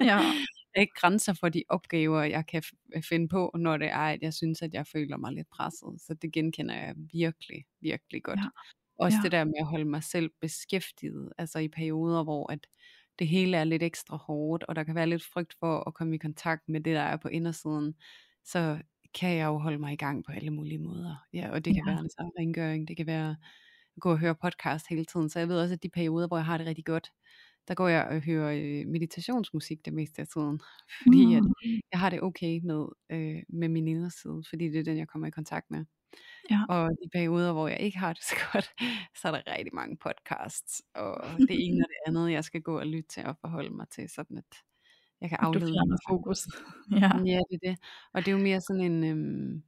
[0.00, 0.20] ja.
[0.80, 2.62] ikke grænser for de opgaver, jeg kan
[3.08, 6.00] finde på, når det er, at jeg synes, at jeg føler mig lidt presset.
[6.00, 8.38] Så det genkender jeg virkelig, virkelig godt.
[8.38, 8.48] Ja.
[8.98, 9.22] Også ja.
[9.22, 12.66] det der med at holde mig selv beskæftiget, altså i perioder, hvor at
[13.18, 16.14] det hele er lidt ekstra hårdt, og der kan være lidt frygt for at komme
[16.14, 17.94] i kontakt med det, der er på indersiden,
[18.44, 18.78] så
[19.14, 21.26] kan jeg jo holde mig i gang på alle mulige måder.
[21.32, 21.90] Ja, og det kan ja.
[21.90, 25.30] være en altså rengøring, det kan være at gå og høre podcast hele tiden.
[25.30, 27.10] Så jeg ved også, at de perioder, hvor jeg har det rigtig godt,
[27.68, 30.60] der går jeg og hører øh, meditationsmusik det meste af tiden.
[31.02, 31.36] Fordi mm.
[31.36, 31.42] at
[31.92, 35.28] jeg har det okay med, øh, med min inderside, fordi det er den, jeg kommer
[35.28, 35.84] i kontakt med.
[36.50, 36.60] Ja.
[36.68, 38.70] Og de perioder, hvor jeg ikke har det så godt,
[39.20, 42.78] så er der rigtig mange podcasts, og det ene og det andet, jeg skal gå
[42.78, 44.56] og lytte til og forholde mig til, sådan at
[45.20, 46.38] jeg kan aflede mig fokus.
[47.00, 47.10] ja.
[47.24, 47.78] ja, det er det.
[48.12, 49.62] Og det er jo mere sådan en, øhm,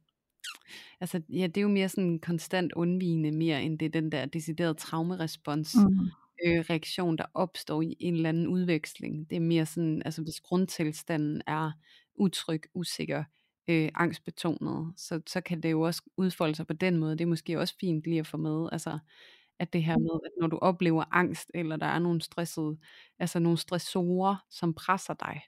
[0.99, 4.11] altså ja, det er jo mere sådan en konstant undvigende mere, end det er den
[4.11, 5.75] der deciderede traumerespons.
[5.75, 6.09] Mm.
[6.45, 9.29] Øh, reaktion, der opstår i en eller anden udveksling.
[9.29, 11.71] Det er mere sådan, altså hvis grundtilstanden er
[12.15, 13.23] utryg, usikker,
[13.67, 17.11] øh, angstbetonet, så, så kan det jo også udfolde sig på den måde.
[17.11, 18.99] Det er måske også fint lige at få med, altså
[19.59, 22.77] at det her med, at når du oplever angst, eller der er nogle stressede,
[23.19, 25.41] altså nogle stressorer, som presser dig,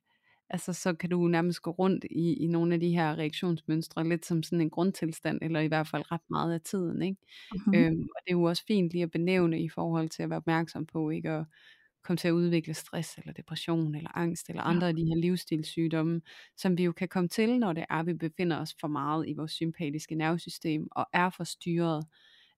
[0.49, 4.25] altså så kan du nærmest gå rundt i, i nogle af de her reaktionsmønstre, lidt
[4.25, 7.21] som sådan en grundtilstand, eller i hvert fald ret meget af tiden, ikke?
[7.55, 7.77] Uh-huh.
[7.77, 10.37] Øhm, og det er jo også fint lige at benævne i forhold til at være
[10.37, 11.35] opmærksom på, ikke?
[11.35, 11.45] Og,
[12.03, 14.89] komme til at udvikle stress eller depression eller angst eller andre ja.
[14.89, 16.21] af de her livsstilssygdomme,
[16.57, 19.27] som vi jo kan komme til, når det er, at vi befinder os for meget
[19.27, 22.05] i vores sympatiske nervesystem og er forstyrret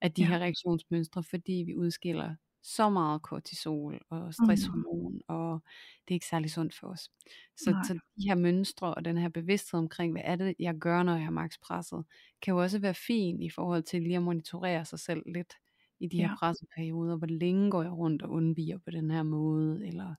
[0.02, 0.28] af de ja.
[0.28, 5.22] her reaktionsmønstre, fordi vi udskiller så meget kortisol og stresshormon, mm.
[5.28, 5.62] og
[6.08, 7.10] det er ikke særlig sundt for os.
[7.58, 11.04] Så, så de her mønstre og den her bevidsthed omkring, hvad er det, jeg gør,
[11.04, 12.06] når jeg er max presset,
[12.41, 15.54] kan jo også være fin i forhold til lige at monitorere sig selv lidt
[16.00, 16.36] i de her ja.
[16.39, 20.16] presseperioder, hvor længe går jeg rundt og undviger på den her måde, eller,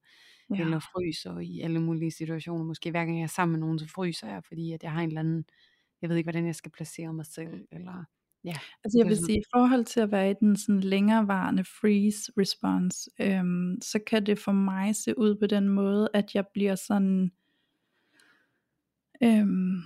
[0.51, 0.61] ja.
[0.61, 2.65] eller fryser i alle mulige situationer.
[2.65, 5.01] Måske hver gang jeg er sammen med nogen, så fryser jeg, fordi at jeg har
[5.01, 5.45] en eller anden,
[6.03, 8.05] jeg ved ikke, hvordan jeg skal placere mig selv, eller
[8.47, 8.55] Ja,
[8.85, 13.11] altså jeg vil sige, i forhold til at være i den sådan længerevarende freeze response,
[13.21, 17.33] øhm, så kan det for mig se ud på den måde, at jeg bliver sådan,
[19.23, 19.83] øhm,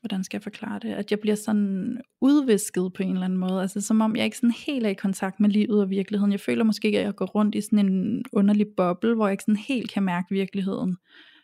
[0.00, 3.62] hvordan skal jeg forklare det, at jeg bliver sådan udvisket på en eller anden måde,
[3.62, 6.32] altså som om jeg ikke sådan helt er i kontakt med livet og virkeligheden.
[6.32, 9.44] Jeg føler måske, at jeg går rundt i sådan en underlig boble, hvor jeg ikke
[9.44, 10.96] sådan helt kan mærke virkeligheden.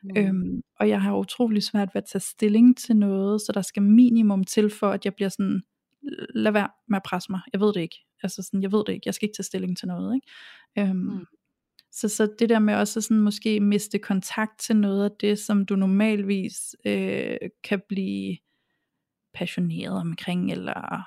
[0.03, 0.17] Mm.
[0.17, 3.83] Øhm, og jeg har utrolig svært ved at tage stilling til noget, så der skal
[3.83, 5.63] minimum til for, at jeg bliver sådan,
[6.35, 7.97] lad være med at presse mig, jeg ved det ikke.
[8.23, 10.15] Altså sådan, jeg ved det ikke, jeg skal ikke tage stilling til noget.
[10.15, 10.91] Ikke?
[10.91, 11.27] Øhm, mm.
[11.97, 15.67] Så, så det der med også sådan måske miste kontakt til noget af det, som
[15.67, 18.37] du normalvis øh, kan blive
[19.35, 21.07] passioneret omkring, eller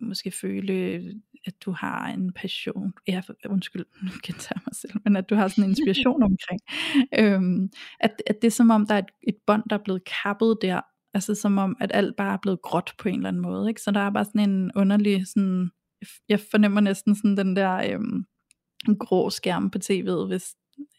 [0.00, 1.02] måske føle,
[1.46, 5.30] at du har en passion, ja, undskyld, nu kan jeg tage mig selv, men at
[5.30, 6.60] du har sådan en inspiration omkring,
[7.18, 7.70] øhm,
[8.00, 10.58] at, at det er som om, der er et, et bånd, der er blevet kappet
[10.62, 10.80] der,
[11.14, 13.80] altså som om, at alt bare er blevet gråt på en eller anden måde, ikke?
[13.80, 15.70] så der er bare sådan en underlig, sådan,
[16.28, 18.24] jeg fornemmer næsten sådan den der øhm,
[18.94, 20.54] grå skærm på tv'et, hvis,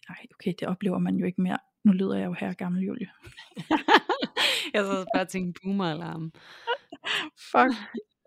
[0.09, 3.09] nej, okay, det oplever man jo ikke mere, nu lyder jeg jo her gammel Julie.
[4.73, 6.31] jeg så bare tænke boomer-alarm.
[7.51, 7.73] Fuck.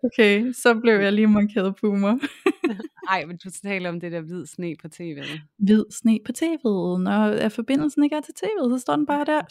[0.03, 2.17] Okay, så blev jeg lige markeret boomer.
[3.09, 5.39] Nej, men du taler om det der hvid sne på tv'et.
[5.57, 7.01] Hvid sne på tv'et.
[7.01, 9.41] Når forbindelsen ikke er til tv'et, så står den bare der.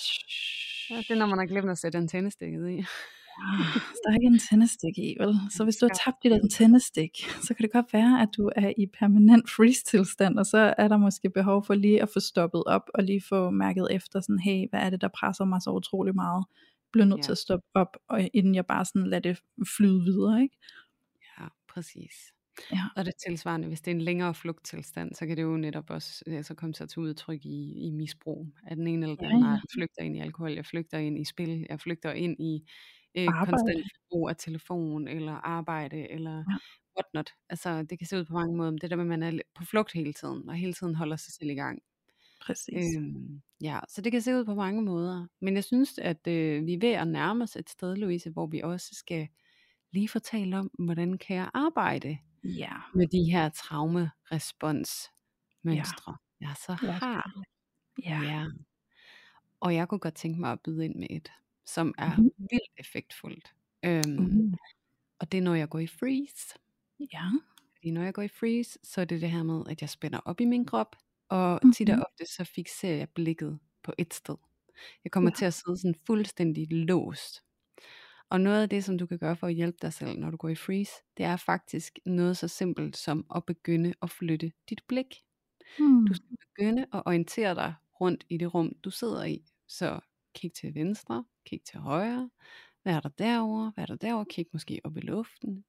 [0.91, 2.85] Ja, det er når man har glemt at sætte antennestikket i.
[3.43, 5.35] Ah, der er ikke antennestik i, vel?
[5.51, 7.11] Så hvis du har tabt dit antennestik,
[7.43, 10.89] så kan det godt være, at du er i permanent freeze tilstand, og så er
[10.89, 14.39] der måske behov for lige at få stoppet op, og lige få mærket efter sådan,
[14.39, 16.45] hey, hvad er det, der presser mig så utrolig meget?
[16.93, 17.23] bliver nødt ja.
[17.23, 19.39] til at stoppe op, og inden jeg bare sådan lader det
[19.77, 20.57] flyde videre, ikke?
[21.39, 22.15] Ja, præcis.
[22.73, 22.85] Ja.
[22.97, 26.25] Og det tilsvarende, hvis det er en længere flugttilstand, så kan det jo netop også
[26.27, 29.45] altså komme sig til udtryk i, i misbrug af den ene eller den Ja, anden
[29.45, 29.51] ja.
[29.51, 29.61] art.
[29.63, 32.71] Jeg flygter ind i alkohol, jeg flygter ind i spil, jeg flygter ind i
[33.15, 33.51] øh, Arbejde.
[33.51, 36.45] konstant brug af telefon eller arbejde eller Ja.
[36.97, 37.31] whatnot.
[37.49, 39.39] Altså det kan se ud på mange måder, men det der med, at man er
[39.55, 41.83] på flugt hele tiden, og hele tiden holder sig selv i gang.
[42.41, 42.97] Præcis.
[42.97, 45.27] Øhm, ja, så det kan se ud på mange måder.
[45.41, 48.47] Men jeg synes, at øh, vi er ved at nærme os et sted, Louise, hvor
[48.47, 49.29] vi også skal
[49.93, 52.73] lige fortælle om, hvordan kan jeg arbejde Ja.
[52.95, 56.47] med de her traumeresponsmønstre, ja.
[56.47, 57.33] jeg så har.
[58.05, 58.21] Ja.
[58.23, 58.47] Ja.
[59.61, 61.33] Og jeg kunne godt tænke mig at byde ind med et,
[61.67, 62.31] som er Mhm.
[62.39, 63.55] vildt effektfuldt.
[63.85, 64.55] Øhm, Uh.
[65.21, 66.55] og det er, når jeg går i freeze.
[67.13, 67.23] Ja.
[67.77, 70.19] Fordi når jeg går i freeze, så er det det her med, at jeg spænder
[70.25, 70.97] op i min krop,
[71.29, 72.05] og tit og Mhm.
[72.13, 74.37] ofte så fixerer jeg blikket på et sted.
[75.05, 75.35] Jeg kommer Ja.
[75.37, 77.43] til at sidde sådan fuldstændig låst.
[78.29, 80.37] Og noget af det, som du kan gøre for at hjælpe dig selv, når du
[80.37, 84.81] går i freeze, det er faktisk noget så simpelt som at begynde at flytte dit
[84.89, 85.25] blik.
[85.79, 86.07] Hmm.
[86.07, 89.45] Du skal begynde at orientere dig rundt i det rum, du sidder i.
[89.69, 90.01] Så
[90.35, 92.31] kig til venstre, kig til højre,
[92.83, 95.65] hvad er der derovre, hvad er der derovre, kig måske op i luften.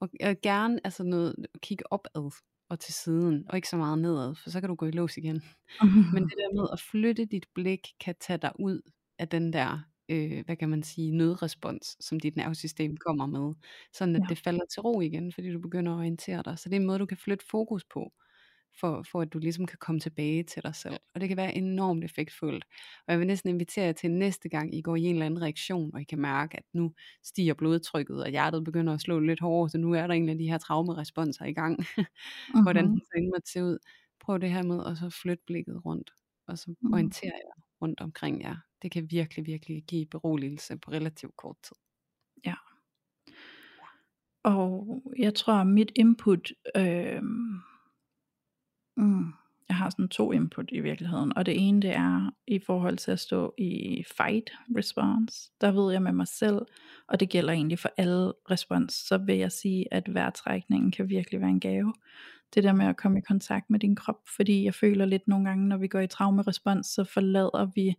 [0.00, 2.30] Og og gerne altså noget, kig opad
[2.68, 5.16] og til siden, og ikke så meget nedad, for så kan du gå i lås
[5.16, 5.42] igen.
[6.14, 8.80] Men det der med at flytte dit blik, kan tage dig ud
[9.18, 13.54] af den der, øh, hvad kan man sige, nødrespons, som dit nervesystem kommer med.
[13.94, 14.26] Sådan at Ja.
[14.28, 16.58] det falder til ro igen, fordi du begynder at orientere dig.
[16.58, 18.12] Så det er en måde, du kan flytte fokus på,
[18.80, 20.96] for, for at du ligesom kan komme tilbage til dig selv.
[21.14, 22.64] Og det kan være enormt effektfuldt.
[23.06, 25.42] Og jeg vil næsten invitere jer til næste gang, I går i en eller anden
[25.42, 29.40] reaktion, og I kan mærke, at nu stiger blodtrykket, og hjertet begynder at slå lidt
[29.40, 31.78] hårdere, så nu er der en af de her traumeresponser i gang.
[32.62, 32.92] Hvordan Mhm.
[32.92, 33.78] den så måtte se ud.
[34.20, 36.10] Prøv det her med at så flytte blikket rundt,
[36.46, 36.92] og så Mm.
[36.92, 38.56] orientere jer rundt omkring jer.
[38.82, 41.76] Det kan virkelig, virkelig give beroligelse på relativt kort tid.
[42.46, 42.54] Ja.
[44.42, 47.22] Og jeg tror, mit input, øh,
[49.00, 49.32] mm,
[49.70, 53.10] jeg har sådan to input i virkeligheden, og det ene det er i forhold til
[53.10, 56.58] at stå i fight response, der ved jeg med mig selv,
[57.08, 61.40] og det gælder egentlig for alle respons, så vil jeg sige, at vejrtrækningen kan virkelig
[61.40, 61.94] være en gave.
[62.54, 65.48] Det der med at komme i kontakt med din krop, fordi jeg føler lidt nogle
[65.48, 67.94] gange, når vi går i traumerespons, så forlader vi,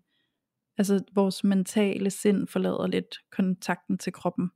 [0.78, 4.52] altså vores mentale sind forlader lidt kontakten til kroppen.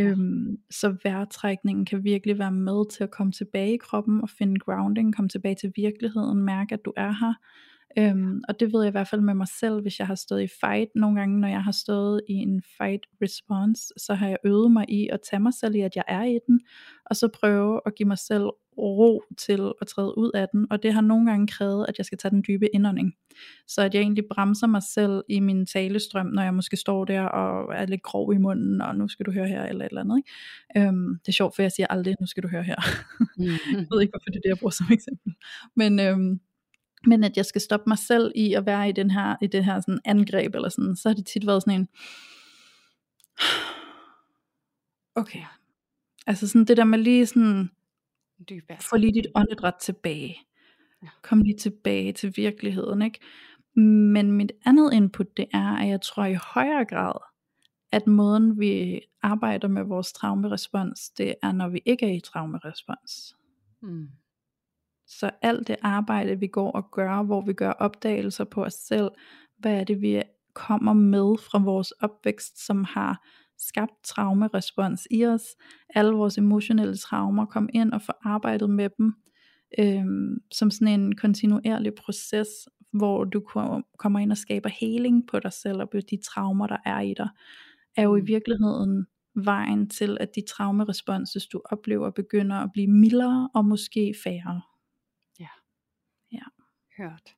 [0.00, 4.58] Øhm, så vejrtrækningen kan virkelig være med til at komme tilbage i kroppen og finde
[4.60, 7.34] grounding, komme tilbage til virkeligheden, mærke at du er her.
[7.98, 10.42] Øhm, og det ved jeg i hvert fald med mig selv, hvis jeg har stået
[10.42, 10.90] i fight.
[10.94, 14.84] Nogle gange, når jeg har stået i en fight response, så har jeg øvet mig
[14.88, 16.60] i at tage mig selv i, at jeg er i den,
[17.06, 20.66] og så prøve at give mig selv ro til at træde ud af den.
[20.70, 23.12] Og det har nogle gange krævet, at jeg skal tage den dybe indånding.
[23.66, 27.22] Så at jeg egentlig bremser mig selv i min talestrøm, når jeg måske står der
[27.22, 30.00] og er lidt grov i munden, og nu skal du høre her, eller et eller
[30.00, 30.18] andet.
[30.18, 30.88] Ikke?
[30.88, 32.76] Øhm, det er sjovt, for jeg siger aldrig, nu skal du høre her.
[33.78, 35.32] jeg ved ikke, hvorfor det er det, jeg bruger som eksempel.
[35.76, 36.40] Men, øhm,
[37.06, 39.64] men at jeg skal stoppe mig selv i at være i, den her, i det
[39.64, 41.88] her sådan angreb, eller sådan, så har det tit været sådan en,
[45.22, 45.42] okay.
[46.26, 47.70] Altså sådan det der med lige sådan,
[48.50, 50.36] Dyb få lige dit åndedræt tilbage.
[51.02, 51.08] Ja.
[51.22, 53.20] Kom lige tilbage til virkeligheden, ikke?
[54.12, 57.12] Men mit andet input, det er, at jeg tror i højere grad,
[57.92, 63.36] at måden vi arbejder med vores traumerespons, det er når vi ikke er i traumerespons.
[63.80, 64.08] Mm.
[65.08, 69.10] Så alt det arbejde vi går og gør, hvor vi gør opdagelser på os selv,
[69.58, 70.22] hvad er det vi
[70.54, 73.24] kommer med fra vores opvækst, som har
[73.58, 75.42] skabt traumerespons i os,
[75.94, 79.12] alle vores emotionelle traumer, kom ind og få arbejdet med dem,
[79.78, 82.48] øhm, som sådan en kontinuerlig proces,
[82.92, 83.40] hvor du
[83.98, 87.14] kommer ind og skaber heling på dig selv og på de traumer, der er i
[87.16, 87.28] dig,
[87.96, 93.50] er jo i virkeligheden vejen til, at de traumeresponses, du oplever, begynder at blive mildere
[93.54, 94.60] og måske færre.
[96.98, 97.34] Hørt.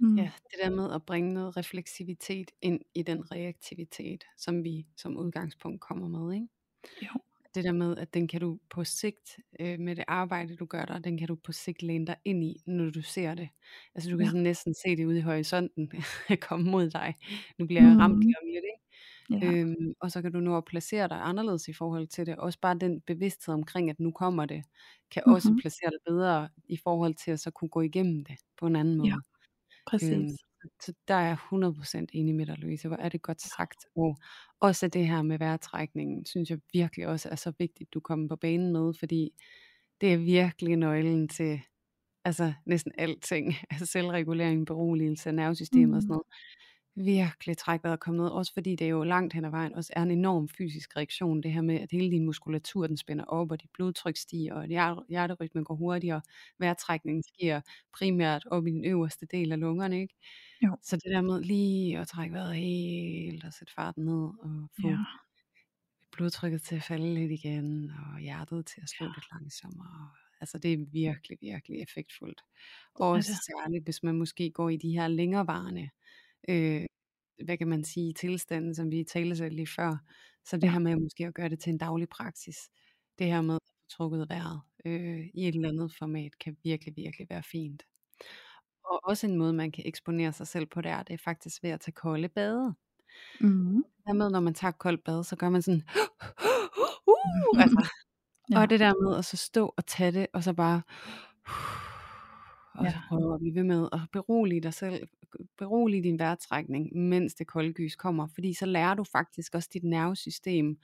[0.00, 0.16] Mm.
[0.18, 5.16] Ja, det der med at bringe noget refleksivitet ind i den reaktivitet, som vi som
[5.16, 6.48] udgangspunkt kommer med, ikke?
[7.02, 7.20] Jo.
[7.54, 10.84] Det der med, at den kan du på sigt, øh, med det arbejde du gør
[10.84, 13.48] der, den kan du på sigt læne dig ind i, når du ser det.
[13.94, 14.30] Altså du kan Ja.
[14.30, 15.90] sådan næsten se det ude i horisonten,
[16.48, 17.14] komme mod dig.
[17.58, 18.20] Nu bliver jeg ramt Mm.
[18.20, 18.83] lige om lidt, ikke?
[19.30, 19.36] Ja.
[19.42, 22.36] Øhm, og så kan du nå at placere dig anderledes i forhold til det.
[22.36, 24.64] Også bare den bevidsthed omkring, at nu kommer det,
[25.10, 25.34] kan mm-hmm.
[25.34, 28.76] også placere dig bedre i forhold til at så kunne gå igennem det på en
[28.76, 29.08] anden måde.
[29.08, 29.16] Ja,
[29.86, 30.10] Præcis.
[30.12, 30.28] Øhm,
[30.82, 32.88] så der er jeg 100% enig med dig, Louise.
[32.88, 33.86] Hvor er det godt sagt.
[33.96, 34.16] Og
[34.60, 38.36] også det her med vejrtrækningen, synes jeg virkelig også er så vigtigt, du kommer på
[38.36, 39.30] banen med, fordi
[40.00, 41.60] det er virkelig nøglen til
[42.24, 43.54] altså næsten alting.
[43.70, 46.14] Altså selvregulering, beroligelse, nervesystemet og sådan Mm.
[46.14, 46.26] noget.
[46.96, 49.92] Virkelig trække vejret og komme ned, også fordi det jo langt hen ad vejen også
[49.96, 53.50] er en enorm fysisk reaktion, det her med, at hele din muskulatur, den spænder op,
[53.50, 54.66] og dit blodtryk stiger, og
[55.08, 56.22] hjerterytmen går hurtigere,
[56.58, 57.60] vejrtrækningen sker
[57.94, 60.14] primært op i den øverste del af lungerne, ikke?
[60.62, 60.76] Jo.
[60.82, 64.88] Så det der med lige at trække vejret helt, og sætte farten ned, og få
[64.88, 64.98] Ja.
[66.12, 69.12] blodtrykket til at falde lidt igen, og hjertet til at slå Ja.
[69.14, 70.10] lidt langsommere.
[70.40, 72.40] Altså det er virkelig, virkelig effektfuldt.
[73.00, 73.36] Er Også det.
[73.46, 75.90] særligt, hvis man måske går i de her længerevarende,
[76.48, 76.86] øh,
[77.44, 79.96] hvad kan man sige, tilstande, som vi talte lige før.
[80.44, 82.56] Så det her med måske at gøre det til en daglig praksis.
[83.18, 87.26] Det her med at trukket vejret øh, i et eller andet format, kan virkelig, virkelig
[87.30, 87.82] være fint.
[88.84, 91.62] Og også en måde, man kan eksponere sig selv på, det er, det er faktisk
[91.62, 92.74] ved at tage kolde bade.
[93.40, 93.74] Mhm.
[93.84, 95.82] Det her med, når man tager koldt bad, så gør man sådan,
[97.08, 97.88] uh, altså,
[98.50, 98.60] Ja.
[98.60, 100.82] og det der med at så stå og tage det, og så bare,
[102.78, 103.00] og så Ja.
[103.08, 105.08] prøve at blive ved med at berolige dig selv,
[105.58, 109.84] berolige din vejrtrækning, mens det kolde gys kommer, fordi så lærer du faktisk også dit
[109.84, 110.78] nervesystem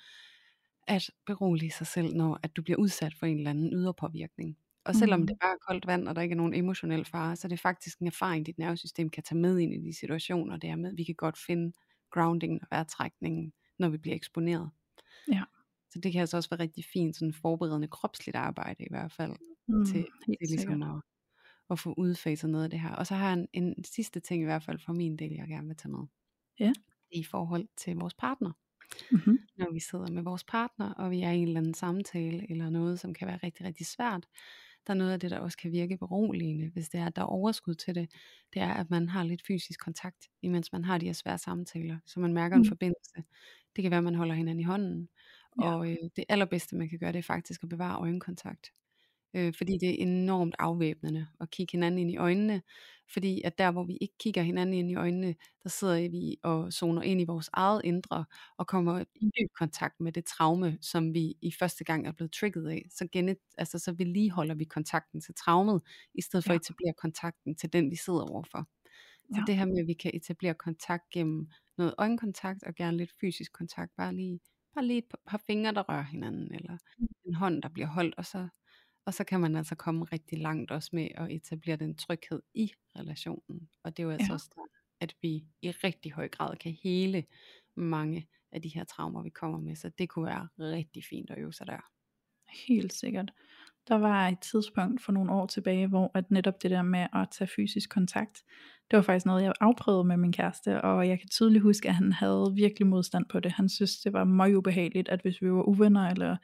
[0.86, 4.58] at berolige sig selv, når at du bliver udsat for en eller anden yderpåvirkning.
[4.84, 5.38] Og selvom det Mhm.
[5.38, 7.98] bare er koldt vand, og der ikke er nogen emotionel fare, så er det faktisk
[7.98, 11.04] en erfaring, dit nervesystem kan tage med ind i de situationer, det er med, vi
[11.04, 11.72] kan godt finde
[12.10, 14.70] groundingen og vejrtrækningen, når vi bliver eksponeret.
[15.32, 15.42] Ja.
[15.90, 19.32] Så det kan altså også være rigtig fint, sådan forberedende kropsligt arbejde i hvert fald,
[19.68, 20.82] Mm, til, til ligesom sikkert.
[20.82, 21.02] at,
[21.70, 22.90] at få udfaset noget af det her.
[22.90, 25.48] Og så har jeg en, en sidste ting i hvert fald for min del, jeg
[25.48, 26.06] gerne vil tage med.
[26.60, 26.72] Ja.
[27.12, 28.52] I forhold til vores partner.
[29.10, 29.38] Mhm.
[29.58, 32.70] Når vi sidder med vores partner, og vi er i en eller anden samtale, eller
[32.70, 34.26] noget, som kan være rigtig, rigtig svært.
[34.86, 37.22] Der er noget af det, der også kan virke beroligende, hvis det er, at der
[37.22, 38.10] er overskud til det.
[38.54, 41.98] Det er, at man har lidt fysisk kontakt, imens man har de her svære samtaler,
[42.06, 42.68] så man mærker en Mm.
[42.68, 43.22] forbindelse.
[43.76, 45.08] Det kan være, at man holder hinanden i hånden.
[45.60, 45.74] Ja.
[45.74, 48.72] Og øh, det allerbedste, man kan gøre, det er faktisk at bevare øjenkontakt.
[49.34, 52.62] Øh, fordi det er enormt afvæbnende at kigge hinanden ind i øjnene.
[53.12, 56.72] Fordi at der, hvor vi ikke kigger hinanden ind i øjnene, der sidder vi og
[56.72, 58.24] zoner ind i vores eget indre,
[58.58, 62.32] og kommer i dyb kontakt med det traume, som vi i første gang er blevet
[62.32, 62.86] trigget af.
[62.90, 65.82] Så, genet, altså, så vedligeholder vi kontakten til traumet,
[66.14, 66.56] i stedet for Ja.
[66.56, 68.68] at etablere kontakten til den, vi sidder overfor.
[69.34, 69.44] Så Ja.
[69.46, 73.52] det her med, at vi kan etablere kontakt gennem noget øjenkontakt, og gerne lidt fysisk
[73.52, 74.40] kontakt, bare lige,
[74.74, 76.76] bare lige et par- fingre, der rører hinanden, eller
[77.26, 78.48] en hånd, der bliver holdt, og så,
[79.10, 82.72] og så kan man altså komme rigtig langt også med at etablere den tryghed i
[82.96, 83.68] relationen.
[83.82, 84.34] Og det er jo altså Ja.
[84.34, 84.66] også der,
[85.00, 87.24] at vi i rigtig høj grad kan hele
[87.76, 89.76] mange af de her traumer, vi kommer med.
[89.76, 91.90] Så det kunne være rigtig fint at øve sig der.
[92.68, 93.32] Helt sikkert.
[93.88, 97.28] Der var et tidspunkt for nogle år tilbage, hvor at netop det der med at
[97.30, 98.42] tage fysisk kontakt,
[98.90, 101.94] det var faktisk noget, jeg afprøvede med min kæreste, og jeg kan tydeligt huske, at
[101.94, 103.52] han havde virkelig modstand på det.
[103.52, 106.36] Han synes, det var meget ubehageligt, at hvis vi var uvenner, eller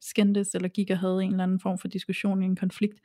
[0.00, 3.00] skændtes, eller gik og havde en eller anden form for diskussion i en konflikt,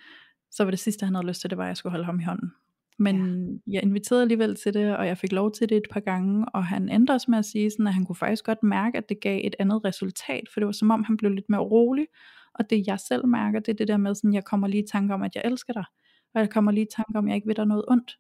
[0.51, 2.20] så var det sidste, han havde lyst til, det var, at jeg skulle holde ham
[2.20, 2.51] i hånden.
[2.99, 3.74] Men ja.
[3.74, 6.66] jeg inviterede alligevel til det, og jeg fik lov til det et par gange, og
[6.66, 9.20] han endte også med at sige, sådan, at han kunne faktisk godt mærke, at det
[9.22, 12.07] gav et andet resultat, for det var som om, han blev lidt mere rolig,
[12.53, 14.87] og det jeg selv mærker, det er det der med, sådan, jeg kommer lige i
[14.91, 15.85] tanke om, at jeg elsker dig,
[16.33, 18.17] og jeg kommer lige i tanke om, at jeg ikke vil dig noget ondt.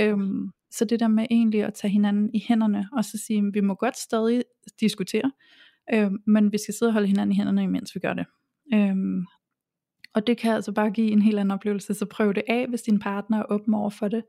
[0.00, 3.54] Øhm, så det der med egentlig at tage hinanden i hænderne, og så sige, at
[3.54, 4.42] vi må godt stadig
[4.80, 5.32] diskutere,
[5.94, 8.26] øhm, men vi skal sidde og holde hinanden i hænderne, imens vi gør det.
[8.74, 9.26] Øhm,
[10.14, 12.82] og det kan altså bare give en helt anden oplevelse, så prøv det af, hvis
[12.82, 14.22] din partner er åben over for det.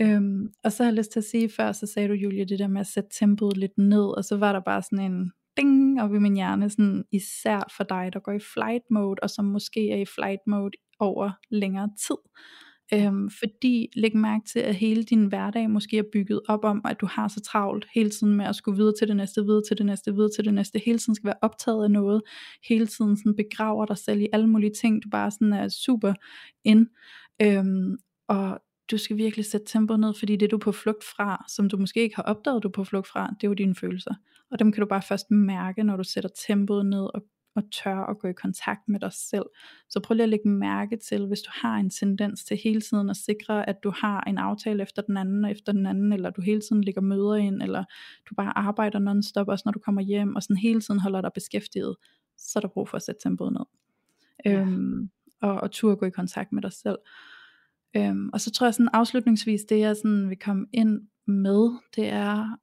[0.00, 2.58] Øhm, og så har jeg lyst til at sige før, så sagde du Julie, det
[2.58, 6.02] der med at sætte tempoet lidt ned, og så var der bare sådan en ding
[6.02, 9.44] op i min hjerne, sådan især for dig, der går i flight mode, og som
[9.44, 12.16] måske er i flight mode over længere tid.
[12.94, 17.00] Øhm, fordi læg mærke til, at hele din hverdag måske er bygget op om, at
[17.00, 19.78] du har så travlt hele tiden med at skulle videre til det næste, videre til
[19.78, 22.22] det næste, videre til det næste, hele tiden skal være optaget af noget,
[22.68, 26.14] hele tiden sådan begraver dig selv i alle mulige ting, du bare sådan er super
[26.64, 26.86] ind.
[27.42, 27.96] Øhm,
[28.28, 28.60] og
[28.92, 31.76] du skal virkelig sætte tempoet ned, fordi det du er på flugt fra, som du
[31.76, 34.14] måske ikke har opdaget, du er på flugt fra, det er jo dine følelser.
[34.50, 37.24] Og dem kan du bare først mærke, når du sætter tempoet ned og,
[37.54, 39.44] og tør at gå i kontakt med dig selv.
[39.88, 43.10] Så prøv lige at lægge mærke til, hvis du har en tendens til hele tiden
[43.10, 46.30] at sikre, at du har en aftale efter den anden og efter den anden, eller
[46.30, 47.84] du hele tiden lægger møder ind, eller
[48.30, 51.30] du bare arbejder non-stop, også når du kommer hjem, og sådan hele tiden holder dig
[51.34, 51.96] beskæftiget,
[52.38, 53.64] så er der brug for at sætte tempoet ned.
[54.44, 54.60] Ja.
[54.60, 55.10] Øhm,
[55.42, 56.98] og, og turde gå i kontakt med dig selv.
[57.96, 62.08] Øhm, og så tror jeg sådan afslutningsvis, det jeg sådan vil komme ind med, det
[62.08, 62.56] er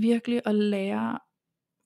[0.00, 1.18] virkelig at lære,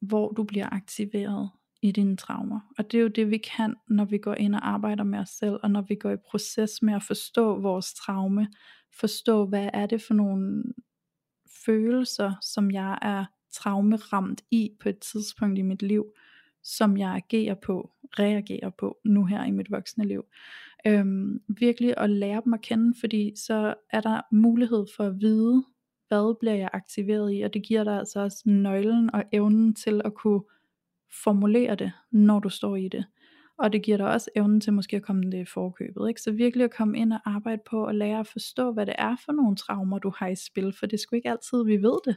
[0.00, 1.50] hvor du bliver aktiveret
[1.82, 2.60] i dine traumer.
[2.78, 5.28] Og det er jo det vi kan, når vi går ind og arbejder med os
[5.28, 8.48] selv, og når vi går i proces med at forstå vores traume,
[8.98, 10.64] forstå hvad er det for nogle
[11.66, 16.04] følelser, som jeg er traumeramt i på et tidspunkt i mit liv,
[16.62, 20.24] som jeg agerer på, reagerer på nu her i mit voksne liv.
[20.86, 25.64] Øhm, virkelig at lære dem at kende, fordi så er der mulighed for at vide,
[26.08, 30.00] hvad bliver jeg aktiveret i, og det giver dig altså også nøglen og evnen til
[30.04, 30.42] at kunne
[31.22, 33.04] formulere det, når du står i det.
[33.58, 36.08] Og det giver dig også evnen til måske at komme det i forkøbet.
[36.08, 36.20] Ikke?
[36.20, 39.16] Så virkelig at komme ind og arbejde på at lære at forstå, hvad det er
[39.24, 40.72] for nogle traumer, du har i spil.
[40.78, 42.16] For det er sgu ikke altid, vi ved det.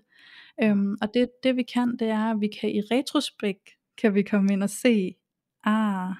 [0.63, 3.69] Øhm, og det, det vi kan, det er, at vi kan i retrospekt,
[4.01, 5.15] kan vi komme ind og se,
[5.63, 6.13] ah,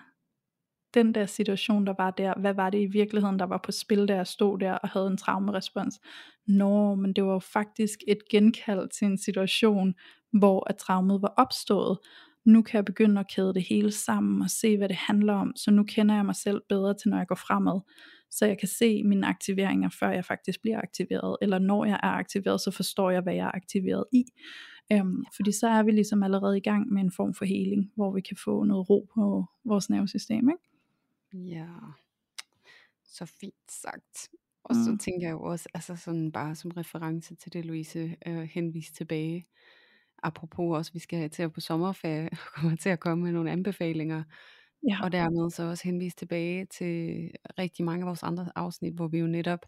[0.98, 4.08] den der situation, der var der, hvad var det i virkeligheden, der var på spil,
[4.08, 6.00] der jeg stod der og havde en traumerespons?
[6.48, 9.94] Nå, men det var jo faktisk et genkald til en situation,
[10.32, 11.98] hvor at traumet var opstået.
[12.46, 15.56] Nu kan jeg begynde at kæde det hele sammen og se, hvad det handler om,
[15.56, 17.82] så nu kender jeg mig selv bedre til, når jeg går fremad.
[18.32, 22.12] Så jeg kan se mine aktiveringer, før jeg faktisk bliver aktiveret, eller når jeg er
[22.12, 24.24] aktiveret, så forstår jeg, hvad jeg er aktiveret i.
[24.92, 28.14] Øhm, fordi så er vi ligesom allerede i gang med en form for heling, hvor
[28.14, 30.50] vi kan få noget ro på vores nervesystem.
[30.50, 30.67] Ikke?
[31.46, 31.68] Ja,
[33.04, 34.30] så fint sagt.
[34.64, 34.98] Og så Mm.
[34.98, 39.48] tænker jeg jo også, altså sådan bare som reference til det, Louise øh, henviste tilbage.
[40.24, 43.52] Apropos også, vi skal til at på sommerferie, og kommer til at komme med nogle
[43.52, 44.24] anbefalinger.
[44.90, 45.04] Ja.
[45.04, 49.20] Og dermed så også henvise tilbage til rigtig mange af vores andre afsnit, hvor vi
[49.20, 49.60] jo netop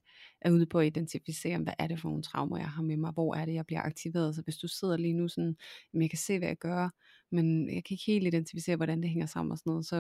[0.42, 3.12] er ude på at identificere, hvad er det for nogle traumer, jeg har med mig,
[3.12, 4.36] hvor er det, jeg bliver aktiveret.
[4.36, 5.56] Så hvis du sidder lige nu sådan,
[5.94, 6.90] jeg kan se, hvad jeg gør,
[7.32, 9.98] men jeg kan ikke helt identificere, hvordan det hænger sammen og sådan noget, så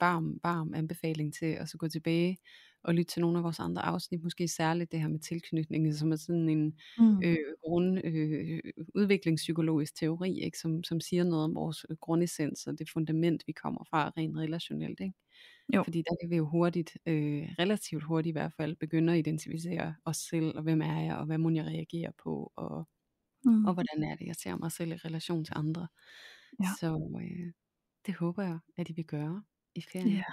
[0.00, 2.38] varm, varm anbefaling til at så gå tilbage
[2.84, 6.12] og lytte til nogle af vores andre afsnit, måske særligt det her med tilknytning, som
[6.12, 7.24] er sådan en Mm.
[7.24, 8.60] øh, grund, øh,
[8.94, 10.58] udviklingspsykologisk teori, ikke?
[10.58, 14.36] Som, som siger noget om vores øh, grundessens og det fundament, vi kommer fra rent
[14.38, 15.00] relationelt.
[15.00, 15.14] Ikke?
[15.74, 15.84] Jo.
[15.84, 19.94] Fordi der kan vi jo hurtigt, øh, relativt hurtigt i hvert fald, begynde at identificere
[20.04, 22.88] os selv, og hvem er jeg, og hvad må jeg reagere på, og,
[23.44, 23.68] Mm.
[23.68, 25.88] og hvordan er det, jeg ser mig selv i relation til andre.
[26.60, 26.68] Ja.
[26.80, 27.52] Så øh,
[28.06, 29.42] det håber jeg, at I vil gøre
[29.74, 30.08] i ferien.
[30.08, 30.24] Ja,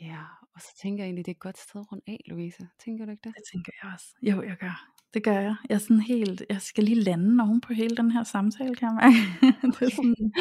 [0.00, 0.22] Ja,
[0.54, 2.68] og så tænker jeg egentlig, det er et godt sted rundt af, Louise.
[2.84, 3.34] Tænker du ikke det?
[3.36, 4.06] det tænker jeg også.
[4.22, 4.92] Jo, jeg gør.
[5.14, 5.56] Det gør jeg.
[5.68, 8.88] Jeg er sådan helt, jeg skal lige lande oven på hele den her samtale, kan
[8.88, 9.16] jeg mærke.
[9.74, 10.32] det, er sådan,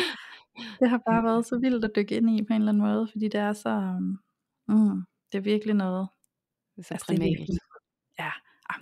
[0.79, 3.07] det har bare været så vildt at dykke ind i på en eller anden måde,
[3.11, 3.99] fordi det er så,
[4.67, 6.07] um, det er virkelig noget,
[6.75, 7.59] Det er så altså det er virkelig,
[8.19, 8.31] ja,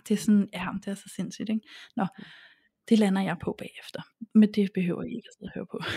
[0.07, 1.67] det er sådan, ja, det er så sindssygt, ikke?
[1.95, 2.07] Nå,
[2.89, 4.01] det lander jeg på bagefter,
[4.33, 5.79] men det behøver I ikke at sidde og høre på.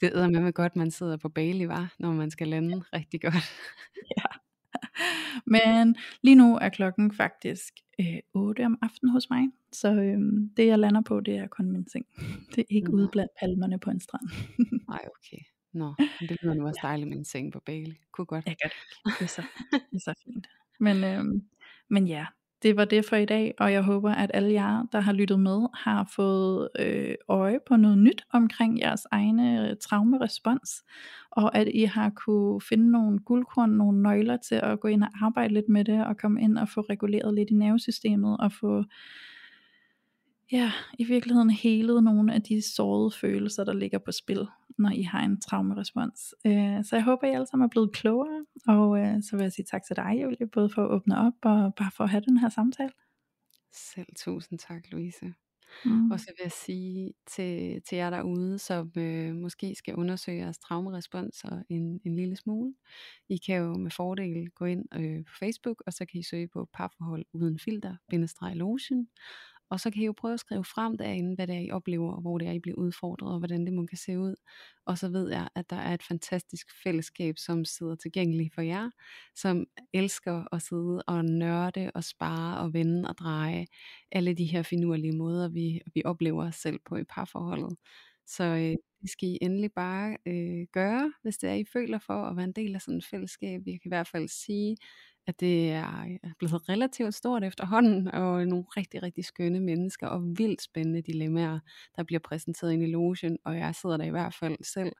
[0.00, 3.34] Det er med godt, man sidder på Bali, var, når man skal lande rigtig godt.
[4.16, 4.24] ja.
[5.46, 10.18] Men lige nu er klokken faktisk øh, 8 om aftenen hos mig, så øh,
[10.56, 12.06] det jeg lander på, det er kun min seng.
[12.54, 12.96] Det er ikke Nå.
[12.96, 14.28] ude blandt palmerne på en strand.
[14.88, 15.42] Nej, okay.
[15.72, 17.98] Nå, det lyder nu også dejligt med en seng på Bali.
[18.12, 18.46] Kunne godt.
[18.46, 19.18] Jeg gør det.
[19.18, 19.42] Det er så,
[19.72, 20.46] det er så fint.
[20.80, 21.48] Men, øhm,
[21.88, 22.26] men ja,
[22.62, 25.40] det var det for i dag, og jeg håber, at alle jer, der har lyttet
[25.40, 30.84] med, har fået øh, øje på noget nyt omkring jeres egne øh, traumerespons,
[31.30, 35.08] og at I har kunne finde nogle guldkorn, nogle nøgler til at gå ind og
[35.22, 38.84] arbejde lidt med det, og komme ind og få reguleret lidt i nervesystemet, og få
[40.52, 44.46] ja, i virkeligheden helet nogle af de sårede følelser, der ligger på spil,
[44.78, 46.34] når I har en traumerespons.
[46.46, 49.52] Øh, så jeg håber, I alle sammen er blevet klogere, og øh, så vil jeg
[49.52, 52.22] sige tak til dig, Julie, både for at åbne op, og bare for at have
[52.26, 52.90] den her samtale.
[53.72, 55.34] Selv tusind tak, Louise.
[55.84, 56.10] Mm.
[56.10, 60.58] Og så vil jeg sige til, til jer derude, som øh, måske skal undersøge jeres
[60.58, 62.74] traumeresponser en, en lille smule.
[63.28, 66.48] I kan jo med fordel gå ind øh, på Facebook, og så kan I søge
[66.48, 69.08] på parforhold uden filter, bindestreg lotion.
[69.70, 72.12] Og så kan I jo prøve at skrive frem derinde, hvad det er, I oplever,
[72.12, 74.34] og hvor det er, I bliver udfordret, og hvordan det må kan se ud.
[74.86, 78.90] Og så ved jeg, at der er et fantastisk fællesskab, som sidder tilgængeligt for jer,
[79.34, 83.66] som elsker at sidde og nørde og spare og vende og dreje
[84.12, 87.76] alle de her finurlige måder, vi, vi oplever os selv på i parforholdet.
[88.26, 92.24] Så øh, det skal I endelig bare øh, gøre, hvis det er, I føler for
[92.24, 93.62] at være en del af sådan et fællesskab.
[93.66, 94.76] Jeg kan i hvert fald sige,
[95.28, 100.62] at det er blevet relativt stort efterhånden, og nogle rigtig, rigtig skønne mennesker, og vildt
[100.62, 101.58] spændende dilemmaer,
[101.96, 104.92] der bliver præsenteret ind i logen, og jeg sidder der i hvert fald selv,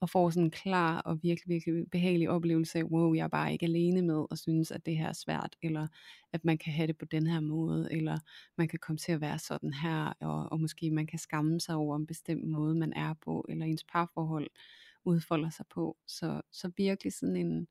[0.00, 3.52] og får sådan en klar og virkelig, virkelig behagelig oplevelse af, wow, jeg er bare
[3.52, 5.86] ikke alene med, og synes, at det her er svært, eller
[6.32, 8.18] at man kan have det på den her måde, eller
[8.58, 11.74] man kan komme til at være sådan her, og, og måske man kan skamme sig
[11.74, 14.50] over en bestemt måde, man er på, eller ens parforhold
[15.04, 15.96] udfolder sig på.
[16.06, 17.66] Så, så virkelig sådan en,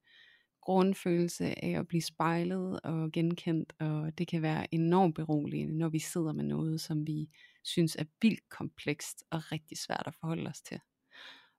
[0.69, 5.99] grundfølelse af at blive spejlet og genkendt, og det kan være enormt beroligende, når vi
[5.99, 7.29] sidder med noget, som vi
[7.63, 10.79] synes er vildt komplekst og rigtig svært at forholde os til.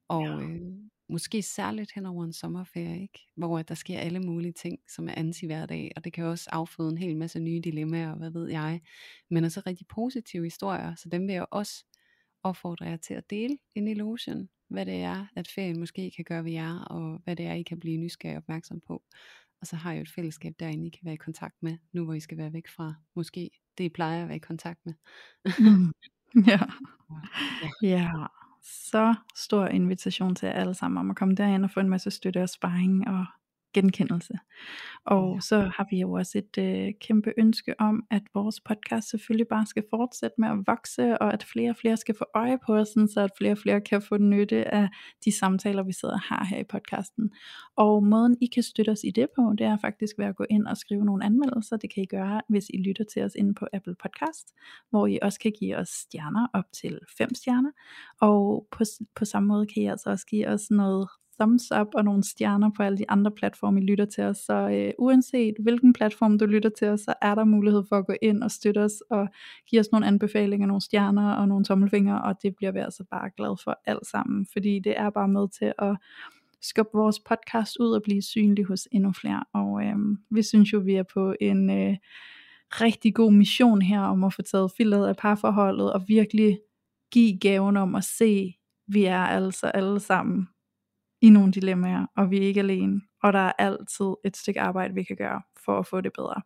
[0.08, 0.42] Og Ja.
[0.42, 0.61] øh,
[1.08, 3.20] måske særligt hen over en sommerferie, ikke?
[3.36, 6.98] hvor der sker alle mulige ting, som er anti-hverdag, og det kan også afføde en
[6.98, 8.80] hel masse nye dilemmaer, hvad ved jeg,
[9.30, 11.84] men også rigtig positive historier, så dem vil jeg også
[12.42, 16.44] opfordre jer til at dele i logen, hvad det er, at ferien måske kan gøre
[16.44, 19.02] ved jer, og hvad det er, I kan blive nysgerrige og opmærksom på.
[19.60, 22.04] Og så har jeg jo et fællesskab derinde, I kan være i kontakt med, nu
[22.04, 24.94] hvor I skal være væk fra måske det I plejer at være i kontakt med.
[25.58, 25.92] Mm.
[26.46, 26.60] Ja.
[27.82, 27.98] Ja.
[27.98, 28.10] Ja,
[28.62, 32.10] så stor invitation til jer alle sammen om at komme derind og få en masse
[32.10, 33.26] støtte og sparring og
[33.74, 34.34] genkendelse.
[35.04, 35.40] Og Ja.
[35.40, 39.66] så har vi jo også et øh, kæmpe ønske om, at vores podcast selvfølgelig bare
[39.66, 42.88] skal fortsætte med at vokse, og at flere og flere skal få øje på os,
[42.88, 44.88] så at flere og flere kan få nytte af
[45.24, 47.30] de samtaler, vi sidder og har her i podcasten.
[47.76, 50.44] Og måden I kan støtte os i det på, det er faktisk ved at gå
[50.50, 51.76] ind og skrive nogle anmeldelser.
[51.76, 54.54] Det kan I gøre, hvis I lytter til os inde på Apple Podcast,
[54.90, 57.70] hvor I også kan give os stjerner op til 5 stjerner.
[58.20, 61.08] Og på, på samme måde kan I altså også give os noget
[61.41, 64.36] thumbs up og nogle stjerner på alle de andre platforme, I lytter til os.
[64.36, 68.07] Så øh, uanset hvilken platform du lytter til os, så er der mulighed for at
[68.07, 69.28] gå ind og støtte os og
[69.70, 73.30] give os nogle anbefalinger, nogle stjerner og nogle tommelfingre, og det bliver vi altså bare
[73.36, 75.97] glad for alt sammen, fordi det er bare med til at
[76.62, 79.45] skubbe vores podcast ud og blive synlig hos endnu flere.
[79.55, 79.97] Og øh,
[80.30, 81.97] vi synes jo, vi er på en øh,
[82.70, 86.59] rigtig god mission her om at få taget filteret af parforholdet og virkelig
[87.12, 88.55] give gaven om at se,
[88.86, 90.49] vi er altså alle sammen
[91.20, 94.94] i nogle dilemmaer, og vi er ikke alene, og der er altid et stykke arbejde,
[94.94, 96.42] vi kan gøre for at få det bedre.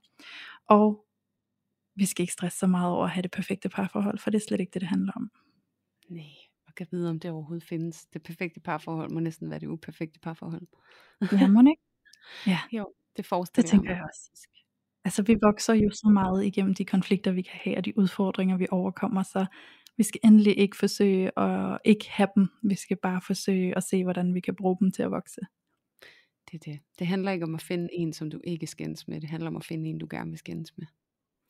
[0.69, 1.07] Og
[1.97, 4.45] vi skal ikke stresse så meget over at have det perfekte parforhold, for det er
[4.49, 5.31] slet ikke det, det handler om.
[6.09, 6.25] Nej,
[6.67, 8.07] og kan vide, om det overhovedet findes.
[8.07, 10.67] Det perfekte parforhold må næsten være det uperfekte parforhold.
[11.33, 11.83] Ja, må ikke?
[12.47, 14.49] Ja, Jo, det det forestiller tænker mig jeg også.
[15.05, 18.57] Altså vi vokser jo så meget igennem de konflikter, vi kan have, og de udfordringer,
[18.57, 19.47] vi overkommer, så
[19.97, 22.49] vi skal endelig ikke forsøge at ikke have dem.
[22.63, 25.41] Vi skal bare forsøge at se, hvordan vi kan bruge dem til at vokse.
[26.51, 26.81] Det er det.
[26.99, 29.21] Det handler ikke om at finde en, som du ikke skændes med.
[29.21, 30.87] Det handler om at finde en, du gerne vil skændes med.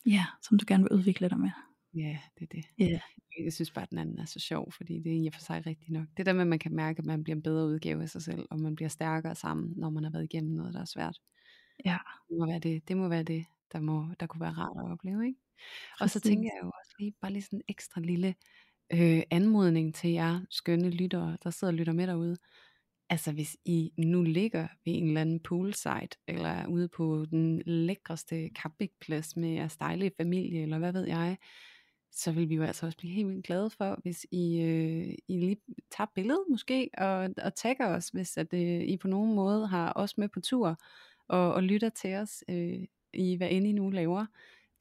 [0.05, 1.49] Ja, som du gerne vil udvikle dig med.
[1.93, 2.65] Ja, det er det.
[2.79, 2.99] Ja,
[3.43, 5.41] Jeg synes bare, at den anden er så sjov, fordi det er i og for
[5.41, 6.07] sig rigtigt nok.
[6.17, 8.21] Det der med, at man kan mærke, at man bliver en bedre udgave af sig
[8.21, 11.17] selv, og man bliver stærkere sammen, når man har været igennem noget, der er svært.
[11.85, 11.97] ja,
[12.29, 14.91] Det må være det, det, må være det der, må, der kunne være rart at
[14.91, 15.25] opleve.
[15.27, 15.39] Ikke?
[15.99, 18.35] Og så tænker jeg jo også lige, bare lige sådan en ekstra lille
[18.93, 22.37] øh, anmodning til jer skønne lyttere, der sidder og lytter med derude.
[23.09, 27.61] Altså hvis I nu ligger ved en eller anden poolside, eller er ude på den
[27.65, 31.37] lækreste campingplads med jeres dejlige familie, eller hvad ved jeg,
[32.11, 35.39] så vil vi jo altså også blive helt vildt glade for, hvis I, øh, I
[35.39, 35.57] lige
[35.91, 39.93] tager billedet måske, og, og tagger os, hvis at, øh, I på nogen måde har
[39.95, 40.81] os med på tur,
[41.27, 42.79] og, og lytter til os øh,
[43.15, 44.25] i hvad end I nu laver.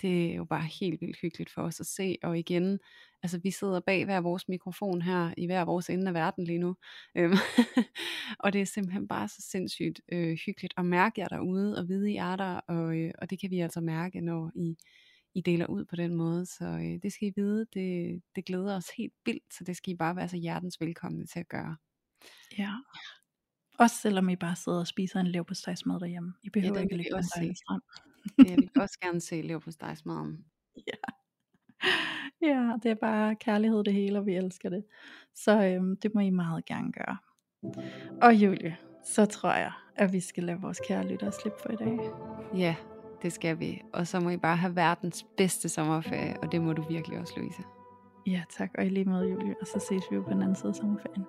[0.03, 2.79] Det er jo bare helt vildt hyggeligt for os at se, og igen,
[3.23, 6.59] altså vi sidder bag hver vores mikrofon her, i hver vores ende af verden lige
[6.59, 6.77] nu,
[7.15, 7.33] øhm,
[8.45, 12.13] og det er simpelthen bare så sindssygt øh, hyggeligt at mærke jer derude, og vide
[12.13, 14.77] I er der, og, øh, og det kan vi altså mærke, når I,
[15.35, 18.77] I deler ud på den måde, så øh, det skal I vide, det, det glæder
[18.77, 21.77] os helt vildt, så det skal I bare være så hjertens velkomne til at gøre.
[22.59, 22.73] Ja.
[23.79, 26.35] Også selvom I bare sidder og spiser en leverpostejsmad derhjemme.
[26.43, 27.57] I behøver den ikke at vil vi ligge
[28.39, 30.45] Jeg vil også gerne se lever på stegsmaden.
[32.43, 34.85] Ja, det er bare kærlighed det hele, og vi elsker det.
[35.35, 37.17] Så øhm, det må I meget gerne gøre.
[38.23, 41.77] Og Julie, så tror jeg, at vi skal lade vores kære lyttere slippe for i
[41.77, 41.99] dag.
[42.57, 42.77] Ja,
[43.23, 43.83] det skal vi.
[43.93, 47.35] Og så må I bare have verdens bedste sommerferie, og det må du virkelig også,
[47.37, 47.63] Louise.
[48.27, 48.71] Ja, tak.
[48.79, 49.55] Og i lige måde, Julie.
[49.61, 51.25] Og så ses vi jo på den anden side af sommerferien.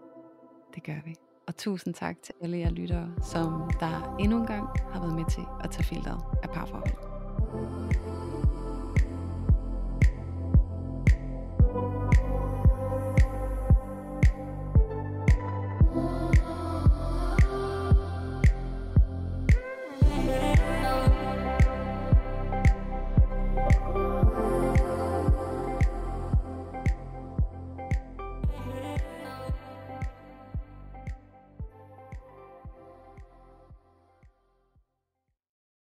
[0.76, 1.16] Det gør vi.
[1.48, 5.26] Og tusind tak til alle jer lyttere, som der endnu en gang har været med
[5.32, 8.35] til at tage filteret af parforhold.